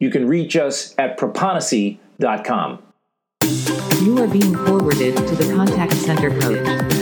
You 0.00 0.10
can 0.10 0.26
reach 0.26 0.56
us 0.56 0.94
at 0.98 1.18
proponisi.com. 1.18 2.82
You 4.02 4.18
are 4.18 4.26
being 4.26 4.56
forwarded 4.64 5.16
to 5.16 5.36
the 5.36 5.52
contact 5.54 5.92
center 5.92 6.30
coach. 6.40 6.99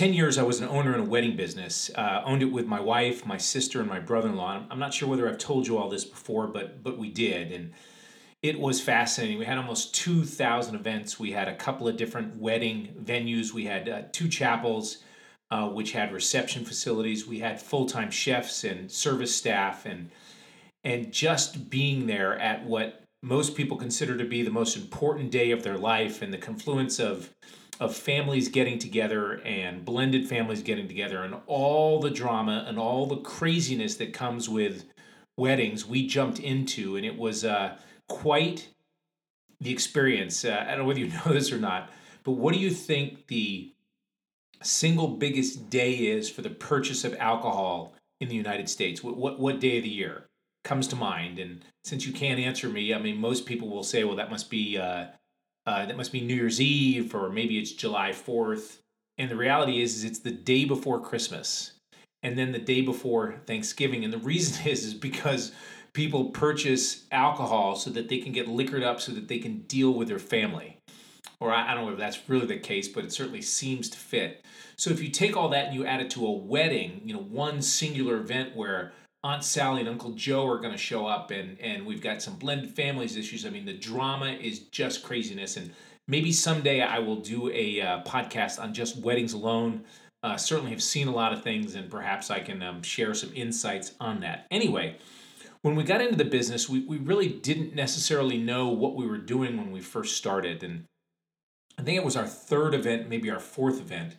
10 0.00 0.14
years 0.14 0.38
i 0.38 0.42
was 0.42 0.62
an 0.62 0.68
owner 0.70 0.94
in 0.94 1.00
a 1.00 1.04
wedding 1.04 1.36
business. 1.36 1.90
Uh, 1.94 2.22
owned 2.24 2.40
it 2.40 2.50
with 2.50 2.66
my 2.66 2.80
wife 2.80 3.26
my 3.26 3.36
sister 3.36 3.80
and 3.80 3.88
my 3.90 4.00
brother-in-law. 4.00 4.64
I'm 4.70 4.78
not 4.78 4.94
sure 4.94 5.06
whether 5.06 5.28
i've 5.28 5.36
told 5.36 5.66
you 5.66 5.76
all 5.76 5.90
this 5.90 6.06
before 6.06 6.46
but 6.46 6.82
but 6.82 6.96
we 6.96 7.10
did 7.10 7.52
and 7.52 7.74
it 8.42 8.58
was 8.58 8.80
fascinating. 8.80 9.36
We 9.36 9.44
had 9.44 9.58
almost 9.58 9.94
2000 9.94 10.74
events. 10.74 11.20
We 11.20 11.32
had 11.32 11.48
a 11.48 11.54
couple 11.54 11.86
of 11.86 11.98
different 11.98 12.36
wedding 12.36 12.94
venues. 13.04 13.52
We 13.52 13.66
had 13.66 13.90
uh, 13.90 14.02
two 14.10 14.28
chapels 14.28 15.04
uh, 15.50 15.68
which 15.68 15.92
had 15.92 16.14
reception 16.14 16.64
facilities. 16.64 17.26
We 17.26 17.40
had 17.40 17.60
full-time 17.60 18.10
chefs 18.10 18.64
and 18.64 18.90
service 18.90 19.36
staff 19.36 19.84
and 19.84 20.10
and 20.82 21.12
just 21.12 21.68
being 21.68 22.06
there 22.06 22.38
at 22.38 22.64
what 22.64 23.04
most 23.22 23.54
people 23.54 23.76
consider 23.76 24.16
to 24.16 24.24
be 24.24 24.40
the 24.40 24.50
most 24.50 24.78
important 24.78 25.30
day 25.30 25.50
of 25.50 25.62
their 25.62 25.76
life 25.76 26.22
and 26.22 26.32
the 26.32 26.38
confluence 26.38 26.98
of 26.98 27.28
of 27.80 27.96
families 27.96 28.48
getting 28.48 28.78
together 28.78 29.40
and 29.44 29.84
blended 29.84 30.28
families 30.28 30.62
getting 30.62 30.86
together 30.86 31.24
and 31.24 31.34
all 31.46 31.98
the 31.98 32.10
drama 32.10 32.64
and 32.68 32.78
all 32.78 33.06
the 33.06 33.16
craziness 33.16 33.96
that 33.96 34.12
comes 34.12 34.48
with 34.48 34.84
weddings 35.38 35.86
we 35.86 36.06
jumped 36.06 36.38
into 36.38 36.96
and 36.96 37.06
it 37.06 37.16
was 37.16 37.44
uh, 37.44 37.74
quite 38.08 38.68
the 39.60 39.72
experience. 39.72 40.44
Uh, 40.44 40.64
i 40.66 40.70
don't 40.70 40.80
know 40.80 40.84
whether 40.84 41.00
you 41.00 41.08
know 41.26 41.32
this 41.32 41.50
or 41.50 41.58
not 41.58 41.90
but 42.22 42.32
what 42.32 42.52
do 42.52 42.60
you 42.60 42.70
think 42.70 43.26
the 43.28 43.72
single 44.62 45.08
biggest 45.08 45.70
day 45.70 45.92
is 45.92 46.28
for 46.28 46.42
the 46.42 46.50
purchase 46.50 47.02
of 47.02 47.16
alcohol 47.18 47.94
in 48.20 48.28
the 48.28 48.36
united 48.36 48.68
states? 48.68 49.02
What, 49.02 49.16
what, 49.16 49.40
what 49.40 49.58
day 49.58 49.78
of 49.78 49.84
the 49.84 49.90
year 49.90 50.26
comes 50.64 50.86
to 50.88 50.96
mind? 50.96 51.38
And 51.38 51.64
since 51.82 52.06
you 52.06 52.12
can't 52.12 52.38
answer 52.38 52.68
me 52.68 52.92
i 52.92 52.98
mean 52.98 53.16
most 53.16 53.46
people 53.46 53.70
will 53.70 53.82
say 53.82 54.04
well 54.04 54.16
that 54.16 54.30
must 54.30 54.50
be 54.50 54.76
uh, 54.76 55.06
uh, 55.70 55.86
that 55.86 55.96
must 55.96 56.10
be 56.10 56.20
New 56.20 56.34
Year's 56.34 56.60
Eve, 56.60 57.14
or 57.14 57.30
maybe 57.30 57.56
it's 57.56 57.70
July 57.70 58.10
4th. 58.10 58.78
And 59.18 59.30
the 59.30 59.36
reality 59.36 59.80
is, 59.80 59.98
is 59.98 60.04
it's 60.04 60.18
the 60.18 60.32
day 60.32 60.64
before 60.64 61.00
Christmas 61.00 61.72
and 62.24 62.36
then 62.36 62.50
the 62.50 62.58
day 62.58 62.80
before 62.80 63.36
Thanksgiving. 63.46 64.02
And 64.02 64.12
the 64.12 64.18
reason 64.18 64.66
is, 64.66 64.84
is 64.84 64.94
because 64.94 65.52
people 65.92 66.30
purchase 66.30 67.04
alcohol 67.12 67.76
so 67.76 67.90
that 67.90 68.08
they 68.08 68.18
can 68.18 68.32
get 68.32 68.48
liquored 68.48 68.82
up 68.82 69.00
so 69.00 69.12
that 69.12 69.28
they 69.28 69.38
can 69.38 69.60
deal 69.62 69.92
with 69.94 70.08
their 70.08 70.18
family. 70.18 70.78
Or 71.38 71.52
I, 71.52 71.70
I 71.70 71.74
don't 71.74 71.86
know 71.86 71.92
if 71.92 71.98
that's 71.98 72.28
really 72.28 72.46
the 72.46 72.58
case, 72.58 72.88
but 72.88 73.04
it 73.04 73.12
certainly 73.12 73.42
seems 73.42 73.88
to 73.90 73.98
fit. 73.98 74.44
So 74.76 74.90
if 74.90 75.00
you 75.00 75.08
take 75.08 75.36
all 75.36 75.50
that 75.50 75.66
and 75.66 75.74
you 75.74 75.86
add 75.86 76.00
it 76.00 76.10
to 76.10 76.26
a 76.26 76.32
wedding, 76.32 77.02
you 77.04 77.14
know, 77.14 77.20
one 77.20 77.62
singular 77.62 78.16
event 78.16 78.56
where 78.56 78.92
Aunt 79.22 79.44
Sally 79.44 79.80
and 79.80 79.88
Uncle 79.88 80.12
Joe 80.12 80.46
are 80.46 80.58
going 80.58 80.72
to 80.72 80.78
show 80.78 81.06
up, 81.06 81.30
and 81.30 81.60
and 81.60 81.84
we've 81.84 82.00
got 82.00 82.22
some 82.22 82.36
blended 82.36 82.70
families 82.70 83.16
issues. 83.16 83.44
I 83.44 83.50
mean, 83.50 83.66
the 83.66 83.74
drama 83.74 84.32
is 84.32 84.60
just 84.70 85.02
craziness, 85.02 85.56
and 85.56 85.72
maybe 86.08 86.32
someday 86.32 86.80
I 86.80 87.00
will 87.00 87.16
do 87.16 87.50
a 87.50 87.80
uh, 87.80 88.02
podcast 88.04 88.60
on 88.60 88.72
just 88.72 88.96
weddings 88.96 89.34
alone. 89.34 89.84
Uh, 90.22 90.36
certainly 90.36 90.70
have 90.70 90.82
seen 90.82 91.08
a 91.08 91.12
lot 91.12 91.32
of 91.32 91.42
things, 91.42 91.74
and 91.74 91.90
perhaps 91.90 92.30
I 92.30 92.40
can 92.40 92.62
um, 92.62 92.82
share 92.82 93.14
some 93.14 93.32
insights 93.34 93.94
on 94.00 94.20
that. 94.20 94.46
Anyway, 94.50 94.96
when 95.62 95.76
we 95.76 95.84
got 95.84 96.00
into 96.00 96.16
the 96.16 96.24
business, 96.24 96.68
we, 96.68 96.80
we 96.80 96.98
really 96.98 97.28
didn't 97.28 97.74
necessarily 97.74 98.38
know 98.38 98.68
what 98.68 98.96
we 98.96 99.06
were 99.06 99.18
doing 99.18 99.56
when 99.56 99.70
we 99.70 99.80
first 99.80 100.16
started, 100.16 100.62
and 100.62 100.84
I 101.78 101.82
think 101.82 101.96
it 101.96 102.04
was 102.04 102.16
our 102.16 102.26
third 102.26 102.74
event, 102.74 103.08
maybe 103.08 103.30
our 103.30 103.40
fourth 103.40 103.80
event, 103.80 104.16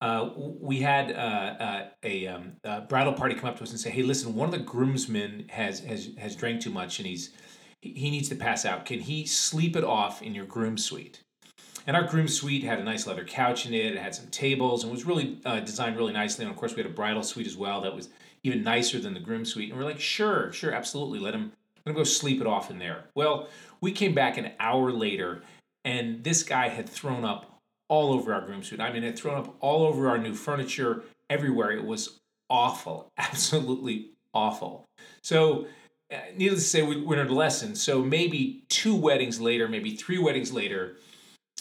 uh, 0.00 0.30
we 0.36 0.80
had 0.80 1.12
uh, 1.12 1.14
uh, 1.14 1.88
a, 2.02 2.26
um, 2.26 2.52
a, 2.64 2.82
bridal 2.82 3.14
party 3.14 3.34
come 3.34 3.48
up 3.48 3.56
to 3.56 3.62
us 3.62 3.70
and 3.70 3.80
say, 3.80 3.90
"Hey, 3.90 4.02
listen, 4.02 4.34
one 4.34 4.46
of 4.46 4.52
the 4.52 4.64
groomsmen 4.64 5.46
has 5.48 5.80
has 5.80 6.10
has 6.18 6.36
drank 6.36 6.60
too 6.60 6.70
much 6.70 6.98
and 6.98 7.08
he's 7.08 7.30
he 7.80 8.10
needs 8.10 8.28
to 8.28 8.34
pass 8.34 8.64
out. 8.66 8.84
Can 8.84 9.00
he 9.00 9.24
sleep 9.24 9.74
it 9.74 9.84
off 9.84 10.20
in 10.20 10.34
your 10.34 10.44
groom 10.44 10.76
suite?" 10.76 11.22
And 11.86 11.96
our 11.96 12.02
groom 12.02 12.28
suite 12.28 12.62
had 12.62 12.78
a 12.78 12.84
nice 12.84 13.06
leather 13.06 13.24
couch 13.24 13.64
in 13.64 13.72
it. 13.72 13.94
It 13.94 13.98
had 13.98 14.14
some 14.14 14.26
tables 14.26 14.82
and 14.82 14.92
was 14.92 15.06
really 15.06 15.38
uh, 15.46 15.60
designed 15.60 15.96
really 15.96 16.12
nicely. 16.12 16.44
And 16.44 16.52
of 16.52 16.58
course, 16.58 16.74
we 16.74 16.82
had 16.82 16.90
a 16.90 16.94
bridal 16.94 17.22
suite 17.22 17.46
as 17.46 17.56
well 17.56 17.80
that 17.82 17.94
was 17.94 18.10
even 18.42 18.62
nicer 18.62 18.98
than 18.98 19.14
the 19.14 19.20
groom 19.20 19.44
suite. 19.44 19.70
And 19.70 19.78
we're 19.78 19.86
like, 19.86 20.00
"Sure, 20.00 20.52
sure, 20.52 20.72
absolutely. 20.72 21.20
Let 21.20 21.32
him 21.32 21.52
let 21.86 21.92
him 21.92 21.96
go 21.96 22.04
sleep 22.04 22.42
it 22.42 22.46
off 22.46 22.70
in 22.70 22.78
there." 22.78 23.04
Well, 23.14 23.48
we 23.80 23.92
came 23.92 24.14
back 24.14 24.36
an 24.36 24.52
hour 24.60 24.92
later, 24.92 25.42
and 25.86 26.22
this 26.22 26.42
guy 26.42 26.68
had 26.68 26.86
thrown 26.86 27.24
up 27.24 27.55
all 27.88 28.12
over 28.12 28.34
our 28.34 28.40
groom 28.40 28.62
suite. 28.62 28.80
I 28.80 28.92
mean, 28.92 29.04
it 29.04 29.18
thrown 29.18 29.38
up 29.38 29.56
all 29.60 29.86
over 29.86 30.08
our 30.08 30.18
new 30.18 30.34
furniture, 30.34 31.04
everywhere. 31.30 31.72
It 31.72 31.84
was 31.84 32.20
awful, 32.50 33.10
absolutely 33.18 34.10
awful. 34.34 34.84
So, 35.22 35.66
uh, 36.12 36.18
needless 36.36 36.62
to 36.62 36.68
say, 36.68 36.82
we 36.82 36.96
learned 36.96 37.30
a 37.30 37.34
lesson. 37.34 37.74
So 37.74 38.02
maybe 38.02 38.64
two 38.68 38.94
weddings 38.94 39.40
later, 39.40 39.68
maybe 39.68 39.96
three 39.96 40.18
weddings 40.18 40.52
later, 40.52 40.96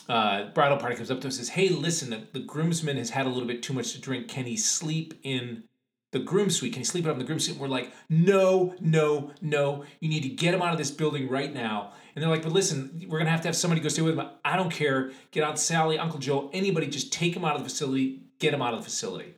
uh, 0.08 0.50
bridal 0.50 0.78
party 0.78 0.96
comes 0.96 1.10
up 1.10 1.22
to 1.22 1.28
us 1.28 1.38
and 1.38 1.46
says, 1.46 1.56
"Hey, 1.56 1.70
listen, 1.70 2.12
the, 2.12 2.22
the 2.32 2.46
groomsman 2.46 2.98
has 2.98 3.10
had 3.10 3.26
a 3.26 3.30
little 3.30 3.48
bit 3.48 3.64
too 3.64 3.74
much 3.74 3.94
to 3.94 4.02
drink. 4.02 4.28
Can 4.28 4.46
he 4.46 4.56
sleep 4.56 5.16
in 5.24 5.64
the 6.12 6.20
groom 6.20 6.50
suite? 6.52 6.74
Can 6.74 6.82
he 6.82 6.86
sleep 6.86 7.08
up 7.08 7.14
in 7.14 7.20
the 7.20 7.26
groom 7.26 7.40
suite?" 7.40 7.58
We're 7.58 7.68
like, 7.68 7.92
"No, 8.08 8.76
no, 8.80 9.32
no! 9.42 9.84
You 10.00 10.10
need 10.10 10.22
to 10.22 10.30
get 10.30 10.54
him 10.54 10.62
out 10.62 10.74
of 10.74 10.78
this 10.78 10.92
building 10.92 11.28
right 11.28 11.52
now." 11.52 11.94
And 12.16 12.24
they're 12.24 12.32
like, 12.32 12.44
but 12.44 12.54
listen, 12.54 13.06
we're 13.10 13.20
to 13.20 13.30
have 13.30 13.42
to 13.42 13.50
have 13.50 13.58
somebody 13.58 13.82
go 13.82 13.90
stay 13.90 14.02
with 14.02 14.18
him. 14.18 14.28
I 14.46 14.56
don't 14.56 14.72
care. 14.72 15.12
Get 15.32 15.44
out 15.44 15.60
Sally, 15.60 16.00
Uncle 16.00 16.20
Joe, 16.20 16.50
anybody, 16.54 16.88
just 16.88 17.12
take 17.12 17.36
him 17.36 17.44
out 17.44 17.56
of 17.56 17.64
the 17.64 17.70
facility, 17.70 18.22
get 18.40 18.54
him 18.54 18.62
out 18.62 18.74
of 18.74 18.80
the 18.80 18.86
facility. 18.86 19.36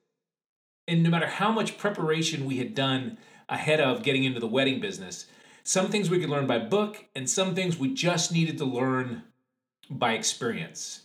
And 0.88 1.02
no 1.02 1.10
matter 1.10 1.28
how 1.28 1.52
much 1.52 1.78
preparation 1.78 2.46
we 2.46 2.58
had 2.58 2.76
done 2.76 3.18
ahead 3.50 3.80
of 3.80 4.04
getting 4.04 4.24
into 4.24 4.40
the 4.40 4.48
wedding 4.48 4.80
business, 4.80 5.26
some 5.64 5.90
things 5.90 6.10
we 6.10 6.20
could 6.20 6.30
learn 6.30 6.48
by 6.48 6.60
book, 6.60 7.06
and 7.14 7.30
some 7.30 7.56
things 7.56 7.78
we 7.78 7.94
just 7.94 8.32
needed 8.32 8.58
to 8.60 8.66
learn 8.66 9.24
by 9.90 10.14
experience. 10.14 11.02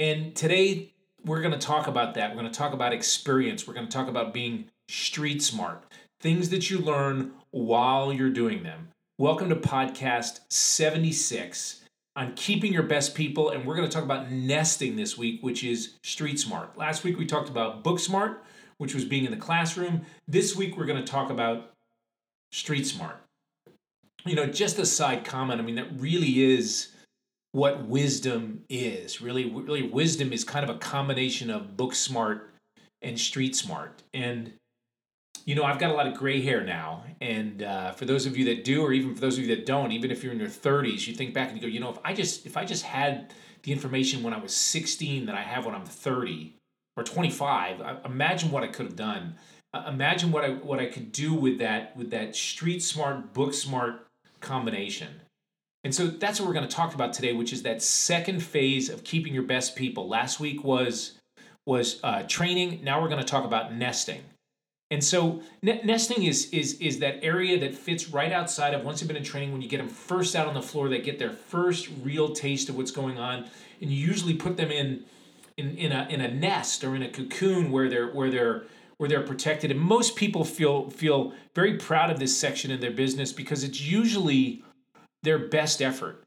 And 0.00 0.34
today, 0.34 0.94
we're 1.24 1.40
going 1.40 1.52
to 1.52 1.58
talk 1.58 1.86
about 1.86 2.14
that. 2.14 2.30
We're 2.30 2.40
going 2.40 2.52
to 2.52 2.58
talk 2.58 2.72
about 2.72 2.92
experience. 2.92 3.68
We're 3.68 3.74
going 3.74 3.86
to 3.86 3.92
talk 3.92 4.08
about 4.08 4.34
being 4.34 4.68
street 4.88 5.42
smart, 5.42 5.84
things 6.20 6.48
that 6.48 6.70
you 6.70 6.78
learn 6.78 7.32
while 7.50 8.12
you're 8.12 8.30
doing 8.30 8.62
them. 8.64 8.88
Welcome 9.16 9.48
to 9.50 9.54
podcast 9.54 10.40
76 10.48 11.82
on 12.16 12.32
keeping 12.34 12.72
your 12.72 12.82
best 12.82 13.14
people. 13.14 13.50
And 13.50 13.64
we're 13.64 13.76
going 13.76 13.88
to 13.88 13.94
talk 13.94 14.02
about 14.02 14.32
nesting 14.32 14.96
this 14.96 15.16
week, 15.16 15.40
which 15.40 15.62
is 15.62 15.94
street 16.02 16.40
smart. 16.40 16.76
Last 16.76 17.04
week 17.04 17.16
we 17.16 17.24
talked 17.24 17.48
about 17.48 17.84
book 17.84 18.00
smart, 18.00 18.42
which 18.78 18.92
was 18.92 19.04
being 19.04 19.24
in 19.24 19.30
the 19.30 19.36
classroom. 19.36 20.04
This 20.26 20.56
week 20.56 20.76
we're 20.76 20.86
going 20.86 20.98
to 20.98 21.08
talk 21.08 21.30
about 21.30 21.70
street 22.50 22.88
smart. 22.88 23.22
You 24.26 24.34
know, 24.34 24.46
just 24.46 24.80
a 24.80 24.86
side 24.86 25.24
comment, 25.24 25.60
I 25.60 25.64
mean, 25.64 25.76
that 25.76 26.00
really 26.00 26.42
is 26.42 26.88
what 27.52 27.86
wisdom 27.86 28.64
is. 28.68 29.20
Really, 29.20 29.48
really, 29.48 29.82
wisdom 29.82 30.32
is 30.32 30.42
kind 30.42 30.68
of 30.68 30.74
a 30.74 30.78
combination 30.80 31.50
of 31.50 31.76
book 31.76 31.94
smart 31.94 32.50
and 33.00 33.16
street 33.16 33.54
smart. 33.54 34.02
And 34.12 34.54
you 35.44 35.54
know, 35.54 35.64
I've 35.64 35.78
got 35.78 35.90
a 35.90 35.94
lot 35.94 36.06
of 36.06 36.14
gray 36.14 36.40
hair 36.40 36.64
now. 36.64 37.04
And 37.20 37.62
uh, 37.62 37.92
for 37.92 38.06
those 38.06 38.26
of 38.26 38.36
you 38.36 38.46
that 38.46 38.64
do, 38.64 38.82
or 38.82 38.92
even 38.92 39.14
for 39.14 39.20
those 39.20 39.36
of 39.36 39.44
you 39.44 39.54
that 39.54 39.66
don't, 39.66 39.92
even 39.92 40.10
if 40.10 40.22
you're 40.22 40.32
in 40.32 40.38
your 40.38 40.48
30s, 40.48 41.06
you 41.06 41.14
think 41.14 41.34
back 41.34 41.48
and 41.50 41.56
you 41.56 41.62
go, 41.62 41.68
you 41.68 41.80
know, 41.80 41.90
if 41.90 41.98
I 42.04 42.14
just 42.14 42.46
if 42.46 42.56
I 42.56 42.64
just 42.64 42.84
had 42.84 43.32
the 43.62 43.72
information 43.72 44.22
when 44.22 44.34
I 44.34 44.38
was 44.38 44.54
16 44.54 45.26
that 45.26 45.34
I 45.34 45.42
have 45.42 45.66
when 45.66 45.74
I'm 45.74 45.84
30 45.84 46.56
or 46.96 47.02
25, 47.02 48.04
imagine 48.04 48.50
what 48.50 48.62
I 48.62 48.68
could 48.68 48.86
have 48.86 48.96
done. 48.96 49.36
Uh, 49.72 49.84
imagine 49.88 50.30
what 50.30 50.44
I 50.44 50.50
what 50.50 50.78
I 50.78 50.86
could 50.86 51.12
do 51.12 51.34
with 51.34 51.58
that 51.58 51.96
with 51.96 52.10
that 52.10 52.34
street 52.36 52.82
smart, 52.82 53.34
book 53.34 53.52
smart 53.54 54.06
combination. 54.40 55.20
And 55.82 55.94
so 55.94 56.06
that's 56.06 56.40
what 56.40 56.46
we're 56.46 56.54
going 56.54 56.66
to 56.66 56.74
talk 56.74 56.94
about 56.94 57.12
today, 57.12 57.34
which 57.34 57.52
is 57.52 57.62
that 57.64 57.82
second 57.82 58.42
phase 58.42 58.88
of 58.88 59.04
keeping 59.04 59.34
your 59.34 59.42
best 59.42 59.76
people. 59.76 60.08
Last 60.08 60.40
week 60.40 60.64
was 60.64 61.18
was 61.66 62.00
uh, 62.02 62.22
training. 62.22 62.80
Now 62.82 63.02
we're 63.02 63.08
going 63.08 63.20
to 63.20 63.26
talk 63.26 63.44
about 63.44 63.74
nesting. 63.74 64.22
And 64.90 65.02
so 65.02 65.42
nesting 65.62 66.24
is 66.24 66.50
is 66.50 66.74
is 66.74 66.98
that 67.00 67.24
area 67.24 67.58
that 67.58 67.74
fits 67.74 68.10
right 68.10 68.30
outside 68.30 68.74
of 68.74 68.84
once 68.84 69.00
they've 69.00 69.08
been 69.08 69.16
in 69.16 69.24
training. 69.24 69.52
When 69.52 69.62
you 69.62 69.68
get 69.68 69.78
them 69.78 69.88
first 69.88 70.36
out 70.36 70.46
on 70.46 70.54
the 70.54 70.62
floor, 70.62 70.88
they 70.88 71.00
get 71.00 71.18
their 71.18 71.32
first 71.32 71.88
real 72.02 72.32
taste 72.32 72.68
of 72.68 72.76
what's 72.76 72.90
going 72.90 73.18
on, 73.18 73.46
and 73.80 73.90
you 73.90 73.96
usually 73.96 74.34
put 74.34 74.56
them 74.56 74.70
in 74.70 75.04
in, 75.56 75.76
in 75.76 75.90
a 75.90 76.06
in 76.10 76.20
a 76.20 76.32
nest 76.32 76.84
or 76.84 76.94
in 76.94 77.02
a 77.02 77.08
cocoon 77.08 77.70
where 77.70 77.88
they're 77.88 78.08
where 78.08 78.30
they're 78.30 78.64
where 78.98 79.08
they're 79.08 79.22
protected. 79.22 79.70
And 79.70 79.80
most 79.80 80.16
people 80.16 80.44
feel 80.44 80.90
feel 80.90 81.32
very 81.54 81.76
proud 81.76 82.10
of 82.10 82.18
this 82.18 82.36
section 82.36 82.70
in 82.70 82.80
their 82.80 82.90
business 82.90 83.32
because 83.32 83.64
it's 83.64 83.80
usually 83.80 84.62
their 85.22 85.38
best 85.38 85.80
effort. 85.80 86.22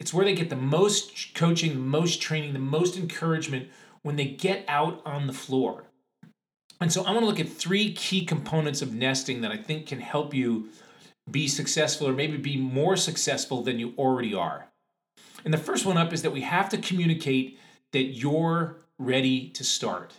It's 0.00 0.14
where 0.14 0.24
they 0.24 0.34
get 0.34 0.50
the 0.50 0.56
most 0.56 1.34
coaching, 1.34 1.72
the 1.72 1.80
most 1.80 2.22
training, 2.22 2.52
the 2.52 2.58
most 2.60 2.96
encouragement 2.96 3.68
when 4.02 4.16
they 4.16 4.26
get 4.26 4.64
out 4.68 5.02
on 5.04 5.26
the 5.26 5.32
floor. 5.32 5.87
And 6.80 6.92
so 6.92 7.02
I 7.04 7.10
want 7.10 7.20
to 7.20 7.26
look 7.26 7.40
at 7.40 7.48
three 7.48 7.92
key 7.92 8.24
components 8.24 8.82
of 8.82 8.94
nesting 8.94 9.40
that 9.40 9.50
I 9.50 9.56
think 9.56 9.86
can 9.86 10.00
help 10.00 10.32
you 10.32 10.68
be 11.30 11.48
successful 11.48 12.08
or 12.08 12.12
maybe 12.12 12.36
be 12.36 12.56
more 12.56 12.96
successful 12.96 13.62
than 13.62 13.78
you 13.78 13.94
already 13.98 14.34
are. 14.34 14.68
And 15.44 15.52
the 15.52 15.58
first 15.58 15.84
one 15.84 15.98
up 15.98 16.12
is 16.12 16.22
that 16.22 16.30
we 16.30 16.42
have 16.42 16.68
to 16.70 16.78
communicate 16.78 17.58
that 17.92 18.04
you're 18.04 18.76
ready 18.98 19.48
to 19.50 19.64
start. 19.64 20.14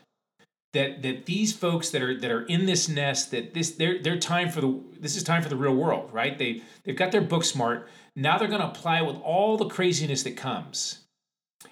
That 0.73 1.01
that 1.01 1.25
these 1.25 1.51
folks 1.51 1.89
that 1.89 2.01
are 2.01 2.19
that 2.19 2.29
are 2.29 2.43
in 2.43 2.67
this 2.67 2.87
nest 2.87 3.31
that 3.31 3.55
this 3.55 3.71
their 3.71 4.01
their 4.01 4.19
time 4.19 4.49
for 4.49 4.61
the 4.61 4.79
this 4.99 5.15
is 5.15 5.23
time 5.23 5.41
for 5.41 5.49
the 5.49 5.55
real 5.55 5.73
world, 5.73 6.11
right? 6.13 6.37
They 6.37 6.61
they've 6.83 6.95
got 6.95 7.11
their 7.11 7.21
book 7.21 7.43
smart. 7.43 7.89
Now 8.15 8.37
they're 8.37 8.47
going 8.47 8.61
to 8.61 8.67
apply 8.67 8.99
it 8.99 9.07
with 9.07 9.15
all 9.17 9.57
the 9.57 9.65
craziness 9.65 10.21
that 10.23 10.37
comes. 10.37 10.99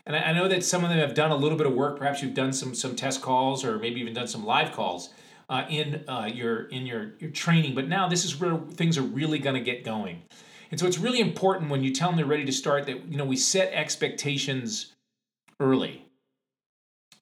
And 0.07 0.15
I, 0.15 0.29
I 0.29 0.33
know 0.33 0.47
that 0.47 0.63
some 0.63 0.83
of 0.83 0.89
them 0.89 0.97
have 0.99 1.13
done 1.13 1.31
a 1.31 1.35
little 1.35 1.57
bit 1.57 1.67
of 1.67 1.73
work. 1.73 1.99
Perhaps 1.99 2.23
you've 2.23 2.33
done 2.33 2.53
some 2.53 2.73
some 2.73 2.95
test 2.95 3.21
calls 3.21 3.63
or 3.63 3.77
maybe 3.77 3.99
even 3.99 4.13
done 4.13 4.27
some 4.27 4.45
live 4.45 4.71
calls 4.71 5.09
uh, 5.49 5.65
in 5.69 6.03
uh, 6.07 6.29
your 6.33 6.63
in 6.69 6.87
your 6.87 7.11
your 7.19 7.29
training. 7.29 7.75
But 7.75 7.87
now 7.87 8.07
this 8.07 8.25
is 8.25 8.39
where 8.39 8.57
things 8.57 8.97
are 8.97 9.03
really 9.03 9.37
going 9.37 9.55
to 9.55 9.61
get 9.61 9.83
going. 9.83 10.23
And 10.71 10.79
so 10.79 10.87
it's 10.87 10.97
really 10.97 11.19
important 11.19 11.69
when 11.69 11.83
you 11.83 11.93
tell 11.93 12.09
them 12.09 12.17
they're 12.17 12.25
ready 12.25 12.45
to 12.45 12.51
start 12.51 12.85
that 12.87 13.05
you 13.11 13.17
know 13.17 13.25
we 13.25 13.35
set 13.35 13.71
expectations 13.73 14.93
early. 15.59 16.05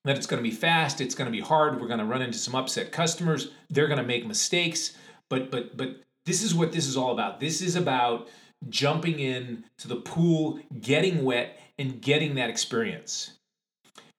That 0.04 0.18
it's 0.18 0.28
going 0.28 0.42
to 0.42 0.48
be 0.48 0.56
fast, 0.56 1.02
it's 1.02 1.16
going 1.16 1.26
to 1.26 1.36
be 1.36 1.42
hard. 1.42 1.82
We're 1.82 1.88
going 1.88 2.00
to 2.00 2.06
run 2.06 2.22
into 2.22 2.38
some 2.38 2.54
upset 2.54 2.92
customers. 2.92 3.50
They're 3.72 3.88
going 3.88 3.98
to 3.98 4.06
make 4.06 4.28
mistakes. 4.28 4.96
But 5.30 5.50
but 5.50 5.76
but 5.76 6.02
this 6.28 6.44
is 6.44 6.54
what 6.54 6.72
this 6.72 6.88
is 6.88 6.96
all 6.96 7.12
about. 7.12 7.40
This 7.40 7.64
is 7.64 7.76
about 7.76 8.28
jumping 8.70 9.20
in 9.20 9.64
to 9.80 9.88
the 9.88 9.98
pool, 9.98 10.60
getting 10.82 11.24
wet, 11.24 11.60
and 11.78 12.02
getting 12.02 12.36
that 12.36 12.50
experience. 12.50 13.32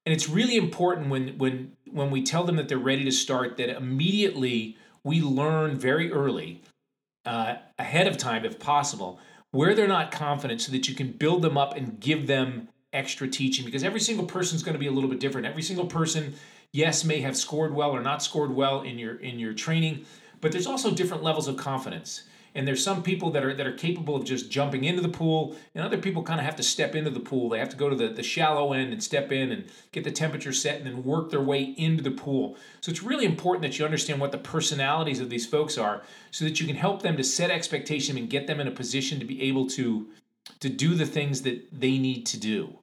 And 0.04 0.12
it's 0.12 0.28
really 0.28 0.56
important 0.56 1.08
when 1.08 1.36
when 1.38 1.72
when 1.90 2.10
we 2.10 2.22
tell 2.22 2.44
them 2.44 2.56
that 2.56 2.68
they're 2.68 2.78
ready 2.78 3.04
to 3.04 3.10
start 3.10 3.56
that 3.56 3.76
immediately 3.76 4.76
we 5.02 5.20
learn 5.20 5.78
very 5.78 6.12
early, 6.12 6.62
uh, 7.24 7.56
ahead 7.78 8.06
of 8.06 8.16
time 8.16 8.44
if 8.44 8.58
possible, 8.58 9.18
where 9.50 9.74
they're 9.74 9.88
not 9.88 10.10
confident, 10.10 10.60
so 10.60 10.72
that 10.72 10.88
you 10.88 10.94
can 10.94 11.12
build 11.12 11.42
them 11.42 11.56
up 11.56 11.76
and 11.76 11.98
give 12.00 12.26
them 12.26 12.68
extra 12.92 13.28
teaching 13.28 13.64
because 13.64 13.84
every 13.84 14.00
single 14.00 14.26
person 14.26 14.56
is 14.56 14.62
going 14.62 14.72
to 14.74 14.78
be 14.78 14.86
a 14.86 14.92
little 14.92 15.10
bit 15.10 15.20
different. 15.20 15.46
Every 15.46 15.62
single 15.62 15.86
person, 15.86 16.34
yes, 16.72 17.04
may 17.04 17.20
have 17.20 17.36
scored 17.36 17.74
well 17.74 17.90
or 17.90 18.00
not 18.00 18.22
scored 18.22 18.54
well 18.54 18.82
in 18.82 18.98
your 18.98 19.16
in 19.16 19.38
your 19.38 19.54
training, 19.54 20.04
but 20.40 20.52
there's 20.52 20.66
also 20.66 20.92
different 20.92 21.22
levels 21.22 21.48
of 21.48 21.56
confidence. 21.56 22.22
And 22.56 22.66
there's 22.66 22.82
some 22.82 23.02
people 23.02 23.30
that 23.32 23.44
are 23.44 23.52
that 23.52 23.66
are 23.66 23.72
capable 23.72 24.16
of 24.16 24.24
just 24.24 24.50
jumping 24.50 24.84
into 24.84 25.02
the 25.02 25.10
pool, 25.10 25.54
and 25.74 25.84
other 25.84 25.98
people 25.98 26.22
kind 26.22 26.40
of 26.40 26.46
have 26.46 26.56
to 26.56 26.62
step 26.62 26.94
into 26.94 27.10
the 27.10 27.20
pool. 27.20 27.50
They 27.50 27.58
have 27.58 27.68
to 27.68 27.76
go 27.76 27.90
to 27.90 27.94
the, 27.94 28.08
the 28.08 28.22
shallow 28.22 28.72
end 28.72 28.94
and 28.94 29.02
step 29.02 29.30
in 29.30 29.52
and 29.52 29.66
get 29.92 30.04
the 30.04 30.10
temperature 30.10 30.54
set 30.54 30.78
and 30.78 30.86
then 30.86 31.04
work 31.04 31.30
their 31.30 31.42
way 31.42 31.62
into 31.62 32.02
the 32.02 32.10
pool. 32.10 32.56
So 32.80 32.90
it's 32.90 33.02
really 33.02 33.26
important 33.26 33.62
that 33.62 33.78
you 33.78 33.84
understand 33.84 34.20
what 34.20 34.32
the 34.32 34.38
personalities 34.38 35.20
of 35.20 35.28
these 35.28 35.46
folks 35.46 35.76
are 35.76 36.02
so 36.30 36.46
that 36.46 36.58
you 36.58 36.66
can 36.66 36.76
help 36.76 37.02
them 37.02 37.18
to 37.18 37.24
set 37.24 37.50
expectation 37.50 38.16
and 38.16 38.30
get 38.30 38.46
them 38.46 38.58
in 38.58 38.66
a 38.66 38.72
position 38.72 39.18
to 39.20 39.26
be 39.26 39.42
able 39.42 39.66
to 39.70 40.08
to 40.60 40.68
do 40.70 40.94
the 40.94 41.06
things 41.06 41.42
that 41.42 41.68
they 41.78 41.98
need 41.98 42.24
to 42.24 42.38
do. 42.40 42.78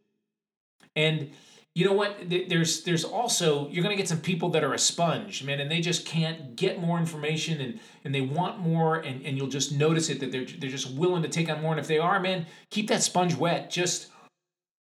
And 0.96 1.32
you 1.76 1.86
know 1.86 1.94
what? 1.94 2.30
There's 2.30 2.84
there's 2.84 3.04
also 3.04 3.68
you're 3.70 3.82
gonna 3.82 3.96
get 3.96 4.08
some 4.08 4.22
people 4.22 4.50
that 4.50 4.64
are 4.64 4.74
a 4.74 4.80
sponge, 4.80 5.44
man, 5.44 5.60
and 5.60 5.72
they 5.72 5.82
just 5.82 6.06
can't 6.06 6.56
get 6.56 6.80
more 6.80 7.00
information 7.00 7.60
and 7.62 7.80
and 8.04 8.14
they 8.14 8.22
want 8.22 8.60
more, 8.60 8.98
and, 8.98 9.26
and 9.26 9.38
you'll 9.38 9.48
just 9.48 9.72
notice 9.72 10.10
it 10.10 10.20
that 10.20 10.32
they're 10.32 10.46
they're 10.46 10.70
just 10.70 10.92
willing 10.92 11.24
to 11.24 11.30
take 11.30 11.50
on 11.50 11.62
more. 11.62 11.72
And 11.72 11.80
if 11.80 11.88
they 11.88 11.98
are, 11.98 12.20
man, 12.20 12.46
keep 12.70 12.88
that 12.90 13.02
sponge 13.02 13.36
wet. 13.36 13.72
Just 13.72 14.10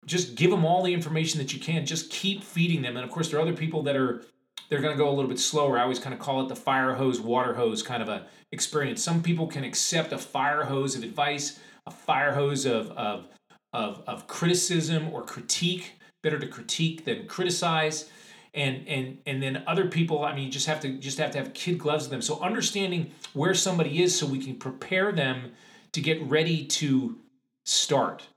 just 0.06 0.34
give 0.34 0.50
them 0.50 0.66
all 0.66 0.82
the 0.82 0.94
information 0.94 1.38
that 1.40 1.54
you 1.54 1.60
can. 1.60 1.86
Just 1.86 2.10
keep 2.10 2.44
feeding 2.44 2.82
them. 2.82 2.98
And 2.98 3.06
of 3.06 3.12
course, 3.12 3.30
there 3.30 3.38
are 3.38 3.44
other 3.44 3.54
people 3.54 3.84
that 3.84 3.96
are 3.96 4.24
they're 4.70 4.82
going 4.82 4.94
to 4.94 4.98
go 4.98 5.10
a 5.10 5.14
little 5.14 5.30
bit 5.30 5.40
slower. 5.40 5.78
I 5.78 5.84
always 5.84 6.00
kind 6.00 6.14
of 6.14 6.20
call 6.20 6.42
it 6.42 6.48
the 6.48 6.56
fire 6.56 6.96
hose, 6.96 7.20
water 7.20 7.54
hose 7.54 7.84
kind 7.84 8.02
of 8.02 8.10
a 8.10 8.26
experience. 8.52 9.04
Some 9.04 9.22
people 9.22 9.46
can 9.46 9.64
accept 9.64 10.12
a 10.12 10.18
fire 10.18 10.64
hose 10.64 10.96
of 10.96 11.04
advice, 11.04 11.60
a 11.86 11.92
fire 11.92 12.34
hose 12.34 12.66
of 12.66 12.90
of 12.92 13.28
of, 13.74 14.02
of 14.08 14.26
criticism 14.26 15.14
or 15.14 15.22
critique 15.22 15.99
better 16.22 16.40
to 16.40 16.48
critique 16.48 17.06
than 17.06 17.28
criticize. 17.28 18.10
And 18.54 18.88
and 18.88 19.20
and 19.28 19.44
then 19.44 19.64
other 19.68 19.88
people 19.88 20.26
i 20.26 20.34
mean 20.36 20.46
you 20.46 20.52
just 20.52 20.66
have 20.66 20.80
to 20.80 20.98
just 20.98 21.20
have 21.20 21.30
to 21.32 21.38
have 21.38 21.54
kid 21.54 21.78
gloves 21.78 22.06
with 22.06 22.12
them. 22.12 22.22
So 22.22 22.40
understanding 22.40 23.12
where 23.34 23.54
somebody 23.54 24.02
is 24.02 24.18
so 24.18 24.26
we 24.26 24.44
can 24.44 24.56
prepare 24.56 25.12
them 25.12 25.52
to 25.92 26.02
get 26.02 26.22
ready 26.24 26.66
to 26.66 27.18
start. 27.66 28.28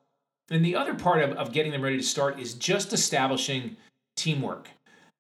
And 0.51 0.65
the 0.65 0.77
other 0.77 0.95
part 0.95 1.23
of, 1.23 1.33
of 1.39 1.53
getting 1.53 1.73
them 1.73 1.81
ready 1.81 1.97
to 1.97 2.03
start 2.03 2.39
is 2.39 2.53
just 2.53 2.93
establishing 2.93 3.77
teamwork. 4.17 4.69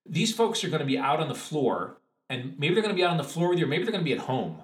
These 0.06 0.34
folks 0.34 0.62
are 0.62 0.68
going 0.68 0.80
to 0.80 0.86
be 0.86 0.98
out 0.98 1.20
on 1.20 1.28
the 1.28 1.34
floor 1.34 1.96
and 2.28 2.58
maybe 2.58 2.74
they're 2.74 2.82
going 2.82 2.94
to 2.94 2.98
be 2.98 3.04
out 3.04 3.12
on 3.12 3.16
the 3.16 3.24
floor 3.24 3.48
with 3.48 3.58
you 3.58 3.64
or 3.64 3.68
maybe 3.68 3.84
they're 3.84 3.92
going 3.92 4.04
to 4.04 4.08
be 4.10 4.12
at 4.12 4.26
home. 4.26 4.58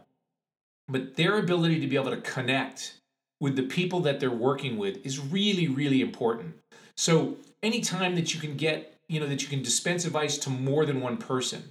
But 0.89 1.17
their 1.17 1.39
ability 1.39 1.81
to 1.81 1.87
be 1.87 1.97
able 1.97 2.11
to 2.11 2.21
connect 2.21 2.99
with 3.41 3.57
the 3.57 3.63
people 3.63 4.01
that 4.01 4.21
they're 4.21 4.31
working 4.31 4.77
with 4.77 5.05
is 5.07 5.19
really 5.19 5.69
really 5.69 6.01
important 6.01 6.57
so 6.99 7.37
anytime 7.63 8.17
that 8.17 8.35
you 8.35 8.41
can 8.41 8.57
get, 8.57 8.93
you 9.09 9.21
know, 9.21 9.29
that 9.29 9.41
you 9.41 9.49
can 9.49 9.63
dispense 9.63 10.05
advice 10.05 10.37
to 10.39 10.51
more 10.51 10.85
than 10.85 11.01
one 11.01 11.17
person, 11.17 11.63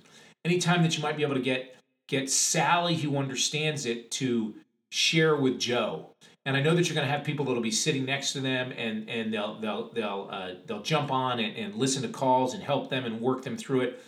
anytime 0.45 0.81
that 0.83 0.95
you 0.95 1.03
might 1.03 1.17
be 1.17 1.23
able 1.23 1.35
to 1.35 1.41
get 1.41 1.75
get 2.07 2.29
Sally 2.29 2.95
who 2.95 3.17
understands 3.17 3.85
it 3.85 4.09
to 4.11 4.55
share 4.89 5.35
with 5.35 5.59
Joe. 5.59 6.11
And 6.45 6.55
I 6.55 6.61
know 6.61 6.73
that 6.73 6.87
you're 6.87 6.95
going 6.95 7.05
to 7.05 7.11
have 7.11 7.25
people 7.25 7.43
that'll 7.43 7.61
be 7.61 7.71
sitting 7.71 8.05
next 8.05 8.31
to 8.33 8.39
them, 8.39 8.71
and 8.71 9.09
and 9.09 9.33
they'll 9.33 9.59
they'll 9.59 9.91
they'll 9.91 10.29
uh, 10.31 10.51
they'll 10.65 10.81
jump 10.81 11.11
on 11.11 11.39
and, 11.39 11.57
and 11.57 11.75
listen 11.75 12.01
to 12.03 12.07
calls 12.07 12.53
and 12.53 12.63
help 12.63 12.89
them 12.89 13.03
and 13.03 13.19
work 13.19 13.41
them 13.41 13.57
through 13.57 13.81
it. 13.81 14.01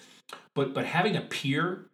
But 0.55 0.73
but 0.73 0.85
having 0.85 1.17
a 1.17 1.21
peer, 1.21 1.89